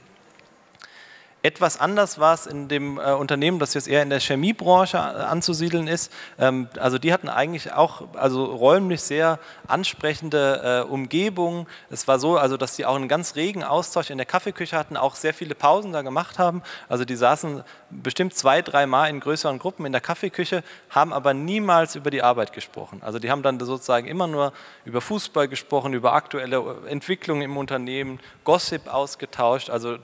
Etwas 1.46 1.78
anders 1.78 2.20
war 2.20 2.34
es 2.34 2.46
in 2.46 2.70
dem 2.70 2.98
äh, 2.98 3.12
Unternehmen, 3.12 3.60
das 3.60 3.74
jetzt 3.74 3.90
eher 3.90 4.02
in 4.02 4.10
der 4.10 4.22
Chemiebranche 4.22 4.96
äh, 4.96 5.02
anzusiedeln 5.02 5.88
ist. 5.88 6.10
Ähm, 6.40 6.70
also 6.80 6.98
die 6.98 7.12
hatten 7.12 7.28
eigentlich 7.28 7.74
auch 7.74 8.04
also 8.16 8.46
räumlich 8.46 9.02
sehr 9.02 9.40
ansprechende 9.68 10.86
äh, 10.88 10.90
Umgebungen. 10.90 11.68
Es 11.90 12.08
war 12.08 12.18
so, 12.18 12.38
also 12.38 12.56
dass 12.56 12.78
die 12.78 12.86
auch 12.86 12.96
einen 12.96 13.10
ganz 13.10 13.36
regen 13.36 13.62
Austausch 13.62 14.10
in 14.10 14.18
der 14.18 14.26
Kaffeeküche 14.26 14.78
hatten, 14.78 14.96
auch 14.96 15.16
sehr 15.16 15.34
viele 15.34 15.54
Pausen 15.54 15.92
da 15.92 16.02
gemacht 16.02 16.40
haben. 16.40 16.64
Also 16.88 17.04
die 17.04 17.18
saßen 17.18 17.66
bestimmt 18.02 18.34
zwei, 18.34 18.62
drei 18.62 18.86
Mal 18.86 19.10
in 19.10 19.20
größeren 19.20 19.60
Gruppen 19.60 19.86
in 19.86 19.92
der 19.92 20.02
Kaffeeküche, 20.02 20.64
haben 20.90 21.14
aber 21.14 21.34
niemals 21.34 21.96
über 21.96 22.10
die 22.10 22.24
Arbeit 22.24 22.54
gesprochen. 22.54 23.02
Also 23.04 23.20
die 23.20 23.30
haben 23.30 23.44
dann 23.44 23.60
sozusagen 23.60 24.08
immer 24.08 24.28
nur 24.28 24.54
über 24.86 25.02
Fußball 25.02 25.48
gesprochen, 25.48 25.94
über 25.94 26.14
aktuelle 26.14 26.78
Entwicklungen 26.88 27.44
im 27.44 27.58
Unternehmen, 27.58 28.20
Gossip 28.44 28.88
ausgetauscht. 28.88 29.70
Also 29.70 29.98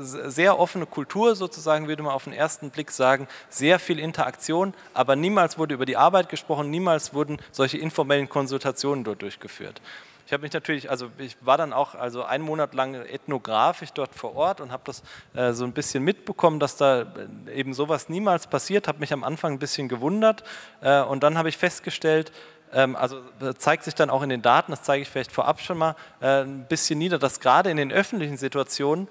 sehr 0.00 0.58
offene 0.58 0.86
Kultur 0.86 1.36
sozusagen, 1.36 1.88
würde 1.88 2.02
man 2.02 2.12
auf 2.12 2.24
den 2.24 2.32
ersten 2.32 2.70
Blick 2.70 2.90
sagen, 2.90 3.28
sehr 3.48 3.78
viel 3.78 3.98
Interaktion, 3.98 4.74
aber 4.94 5.16
niemals 5.16 5.58
wurde 5.58 5.74
über 5.74 5.86
die 5.86 5.96
Arbeit 5.96 6.28
gesprochen, 6.28 6.70
niemals 6.70 7.14
wurden 7.14 7.38
solche 7.52 7.78
informellen 7.78 8.28
Konsultationen 8.28 9.04
dort 9.04 9.22
durchgeführt. 9.22 9.80
Ich 10.26 10.32
habe 10.32 10.42
mich 10.42 10.52
natürlich, 10.52 10.90
also 10.90 11.08
ich 11.18 11.36
war 11.40 11.56
dann 11.56 11.72
auch 11.72 11.94
also 11.94 12.24
einen 12.24 12.42
Monat 12.42 12.74
lang 12.74 12.94
ethnografisch 12.94 13.92
dort 13.92 14.12
vor 14.12 14.34
Ort 14.34 14.60
und 14.60 14.72
habe 14.72 14.82
das 14.84 15.04
äh, 15.34 15.52
so 15.52 15.64
ein 15.64 15.72
bisschen 15.72 16.02
mitbekommen, 16.02 16.58
dass 16.58 16.76
da 16.76 17.02
äh, 17.02 17.06
eben 17.54 17.74
sowas 17.74 18.08
niemals 18.08 18.48
passiert. 18.48 18.88
Habe 18.88 18.98
mich 18.98 19.12
am 19.12 19.22
Anfang 19.22 19.52
ein 19.52 19.58
bisschen 19.60 19.88
gewundert 19.88 20.42
äh, 20.80 21.00
und 21.00 21.22
dann 21.22 21.38
habe 21.38 21.48
ich 21.48 21.56
festgestellt, 21.56 22.32
ähm, 22.72 22.96
also 22.96 23.20
äh, 23.40 23.54
zeigt 23.54 23.84
sich 23.84 23.94
dann 23.94 24.10
auch 24.10 24.22
in 24.22 24.28
den 24.28 24.42
Daten, 24.42 24.72
das 24.72 24.82
zeige 24.82 25.02
ich 25.02 25.08
vielleicht 25.08 25.30
vorab 25.30 25.60
schon 25.60 25.78
mal, 25.78 25.94
äh, 26.20 26.42
ein 26.42 26.66
bisschen 26.66 26.98
nieder, 26.98 27.20
dass 27.20 27.38
gerade 27.38 27.70
in 27.70 27.76
den 27.76 27.92
öffentlichen 27.92 28.36
Situationen 28.36 29.06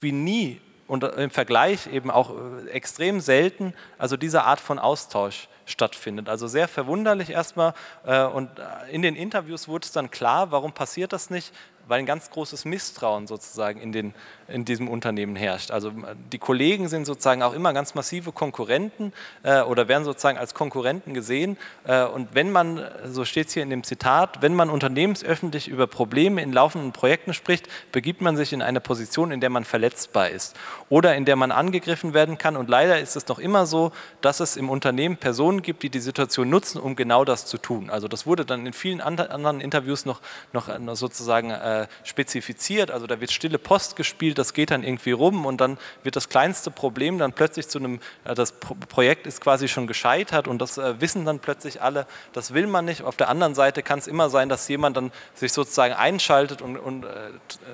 wie 0.00 0.12
nie 0.12 0.60
und 0.86 1.04
im 1.04 1.30
Vergleich 1.30 1.86
eben 1.88 2.10
auch 2.10 2.30
äh, 2.30 2.70
extrem 2.70 3.20
selten, 3.20 3.74
also 3.98 4.16
diese 4.16 4.44
Art 4.44 4.60
von 4.60 4.78
Austausch 4.78 5.48
stattfindet. 5.64 6.28
Also 6.28 6.46
sehr 6.46 6.68
verwunderlich 6.68 7.30
erstmal 7.30 7.74
äh, 8.04 8.24
und 8.24 8.50
in 8.90 9.02
den 9.02 9.16
Interviews 9.16 9.68
wurde 9.68 9.84
es 9.84 9.92
dann 9.92 10.10
klar, 10.10 10.50
warum 10.52 10.72
passiert 10.72 11.12
das 11.12 11.30
nicht, 11.30 11.52
weil 11.88 12.00
ein 12.00 12.06
ganz 12.06 12.30
großes 12.30 12.64
Misstrauen 12.64 13.26
sozusagen 13.26 13.80
in, 13.80 13.92
den, 13.92 14.14
in 14.48 14.64
diesem 14.64 14.88
Unternehmen 14.88 15.36
herrscht. 15.36 15.70
Also 15.70 15.92
die 16.32 16.38
Kollegen 16.38 16.88
sind 16.88 17.04
sozusagen 17.04 17.42
auch 17.42 17.52
immer 17.52 17.72
ganz 17.72 17.94
massive 17.94 18.32
Konkurrenten 18.32 19.12
äh, 19.42 19.60
oder 19.60 19.88
werden 19.88 20.04
sozusagen 20.04 20.38
als 20.38 20.54
Konkurrenten 20.54 21.14
gesehen. 21.14 21.56
Äh, 21.84 22.04
und 22.04 22.34
wenn 22.34 22.50
man, 22.50 22.84
so 23.04 23.24
steht 23.24 23.48
es 23.48 23.54
hier 23.54 23.62
in 23.62 23.70
dem 23.70 23.84
Zitat, 23.84 24.42
wenn 24.42 24.54
man 24.54 24.70
unternehmensöffentlich 24.70 25.68
über 25.68 25.86
Probleme 25.86 26.42
in 26.42 26.52
laufenden 26.52 26.92
Projekten 26.92 27.32
spricht, 27.32 27.68
begibt 27.92 28.20
man 28.20 28.36
sich 28.36 28.52
in 28.52 28.62
eine 28.62 28.80
Position, 28.80 29.30
in 29.30 29.40
der 29.40 29.50
man 29.50 29.64
verletzbar 29.64 30.30
ist 30.30 30.56
oder 30.88 31.14
in 31.14 31.24
der 31.24 31.36
man 31.36 31.52
angegriffen 31.52 32.14
werden 32.14 32.38
kann. 32.38 32.56
Und 32.56 32.68
leider 32.68 32.98
ist 32.98 33.16
es 33.16 33.28
noch 33.28 33.38
immer 33.38 33.66
so, 33.66 33.92
dass 34.20 34.40
es 34.40 34.56
im 34.56 34.70
Unternehmen 34.70 35.16
Personen 35.16 35.62
gibt, 35.62 35.82
die 35.82 35.90
die 35.90 36.00
Situation 36.00 36.50
nutzen, 36.50 36.80
um 36.80 36.96
genau 36.96 37.24
das 37.24 37.46
zu 37.46 37.58
tun. 37.58 37.90
Also 37.90 38.08
das 38.08 38.26
wurde 38.26 38.44
dann 38.44 38.66
in 38.66 38.72
vielen 38.72 39.00
anderen 39.00 39.60
Interviews 39.60 40.04
noch, 40.04 40.20
noch 40.52 40.68
sozusagen 40.94 41.50
äh, 41.50 41.76
äh, 41.76 41.86
spezifiziert. 42.04 42.90
Also 42.90 43.06
da 43.06 43.20
wird 43.20 43.30
stille 43.30 43.58
Post 43.58 43.96
gespielt, 43.96 44.35
das 44.38 44.52
geht 44.52 44.70
dann 44.70 44.82
irgendwie 44.82 45.12
rum 45.12 45.46
und 45.46 45.60
dann 45.60 45.78
wird 46.02 46.16
das 46.16 46.28
kleinste 46.28 46.70
Problem 46.70 47.18
dann 47.18 47.32
plötzlich 47.32 47.68
zu 47.68 47.78
einem, 47.78 48.00
äh, 48.24 48.34
das 48.34 48.52
Pro 48.52 48.76
Projekt 48.88 49.26
ist 49.26 49.40
quasi 49.40 49.68
schon 49.68 49.86
gescheitert 49.86 50.48
und 50.48 50.60
das 50.60 50.78
äh, 50.78 51.00
wissen 51.00 51.24
dann 51.24 51.38
plötzlich 51.40 51.82
alle, 51.82 52.06
das 52.32 52.54
will 52.54 52.66
man 52.66 52.84
nicht. 52.84 53.02
Auf 53.02 53.16
der 53.16 53.28
anderen 53.28 53.54
Seite 53.54 53.82
kann 53.82 53.98
es 53.98 54.06
immer 54.06 54.30
sein, 54.30 54.48
dass 54.48 54.68
jemand 54.68 54.96
dann 54.96 55.12
sich 55.34 55.52
sozusagen 55.52 55.94
einschaltet 55.94 56.62
und, 56.62 56.76
und 56.76 57.04
äh, 57.04 57.08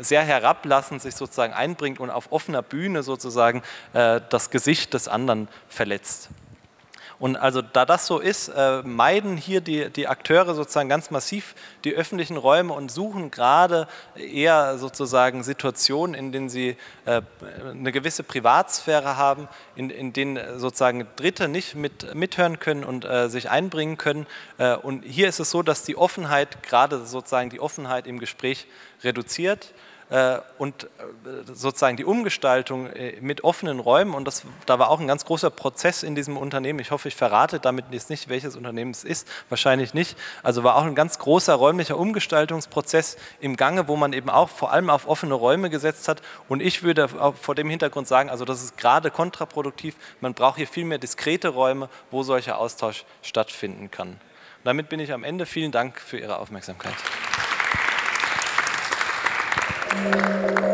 sehr 0.00 0.22
herablassend 0.22 1.02
sich 1.02 1.14
sozusagen 1.14 1.52
einbringt 1.52 2.00
und 2.00 2.10
auf 2.10 2.32
offener 2.32 2.62
Bühne 2.62 3.02
sozusagen 3.02 3.62
das 3.92 4.50
Gesicht 4.50 4.94
des 4.94 5.08
anderen 5.08 5.48
verletzt. 5.68 6.30
Und 7.22 7.36
also 7.36 7.62
da 7.62 7.86
das 7.86 8.08
so 8.08 8.18
ist, 8.18 8.48
äh, 8.48 8.82
meiden 8.82 9.36
hier 9.36 9.60
die, 9.60 9.90
die 9.90 10.08
Akteure 10.08 10.56
sozusagen 10.56 10.88
ganz 10.88 11.12
massiv 11.12 11.54
die 11.84 11.94
öffentlichen 11.94 12.36
Räume 12.36 12.72
und 12.72 12.90
suchen 12.90 13.30
gerade 13.30 13.86
eher 14.16 14.76
sozusagen 14.76 15.44
Situationen, 15.44 16.16
in 16.16 16.32
denen 16.32 16.48
sie 16.48 16.76
äh, 17.04 17.22
eine 17.70 17.92
gewisse 17.92 18.24
Privatsphäre 18.24 19.16
haben, 19.16 19.46
in, 19.76 19.90
in 19.90 20.12
denen 20.12 20.58
sozusagen 20.58 21.06
Dritte 21.14 21.46
nicht 21.46 21.76
mit, 21.76 22.12
mithören 22.12 22.58
können 22.58 22.82
und 22.82 23.04
äh, 23.04 23.28
sich 23.28 23.48
einbringen 23.48 23.98
können. 23.98 24.26
Und 24.82 25.04
hier 25.04 25.28
ist 25.28 25.38
es 25.38 25.50
so, 25.50 25.62
dass 25.62 25.84
die 25.84 25.96
Offenheit, 25.96 26.64
gerade 26.64 27.04
sozusagen 27.04 27.50
die 27.50 27.60
Offenheit 27.60 28.08
im 28.08 28.18
Gespräch 28.18 28.66
reduziert 29.04 29.72
und 30.58 30.84
äh, 30.84 30.88
sozusagen 31.46 31.96
die 31.96 32.04
Umgestaltung 32.04 32.86
äh, 32.88 33.18
mit 33.22 33.44
offenen 33.44 33.80
Räumen. 33.80 34.12
Und 34.12 34.26
das, 34.26 34.42
da 34.66 34.78
war 34.78 34.90
auch 34.90 35.00
ein 35.00 35.06
ganz 35.06 35.24
großer 35.24 35.48
Prozess 35.48 36.02
in 36.02 36.14
diesem 36.14 36.36
Unternehmen. 36.36 36.80
Ich 36.80 36.90
hoffe, 36.90 37.08
ich 37.08 37.16
verrate 37.16 37.60
damit 37.60 37.86
jetzt 37.92 38.10
nicht, 38.10 38.28
welches 38.28 38.54
Unternehmen 38.54 38.90
es 38.90 39.04
ist. 39.04 39.26
Wahrscheinlich 39.48 39.94
nicht. 39.94 40.18
Also 40.42 40.64
war 40.64 40.76
auch 40.76 40.84
ein 40.84 40.94
ganz 40.94 41.18
großer 41.18 41.54
räumlicher 41.54 41.96
Umgestaltungsprozess 41.96 43.16
im 43.40 43.56
Gange, 43.56 43.88
wo 43.88 43.96
man 43.96 44.12
eben 44.12 44.28
auch 44.28 44.50
vor 44.50 44.70
allem 44.70 44.90
auf 44.90 45.08
offene 45.08 45.32
Räume 45.32 45.70
gesetzt 45.70 46.08
hat. 46.08 46.20
Und 46.46 46.60
ich 46.60 46.82
würde 46.82 47.08
vor 47.08 47.54
dem 47.54 47.70
Hintergrund 47.70 48.06
sagen, 48.06 48.28
also 48.28 48.44
das 48.44 48.62
ist 48.62 48.76
gerade 48.76 49.10
kontraproduktiv. 49.10 49.96
Man 50.20 50.34
braucht 50.34 50.58
hier 50.58 50.68
viel 50.68 50.84
mehr 50.84 50.98
diskrete 50.98 51.48
Räume, 51.48 51.88
wo 52.10 52.22
solcher 52.22 52.58
Austausch 52.58 53.06
stattfinden 53.22 53.90
kann. 53.90 54.08
Und 54.08 54.18
damit 54.64 54.90
bin 54.90 55.00
ich 55.00 55.10
am 55.12 55.24
Ende. 55.24 55.46
Vielen 55.46 55.72
Dank 55.72 55.98
für 55.98 56.18
Ihre 56.18 56.38
Aufmerksamkeit. 56.38 56.94
Música 59.94 60.71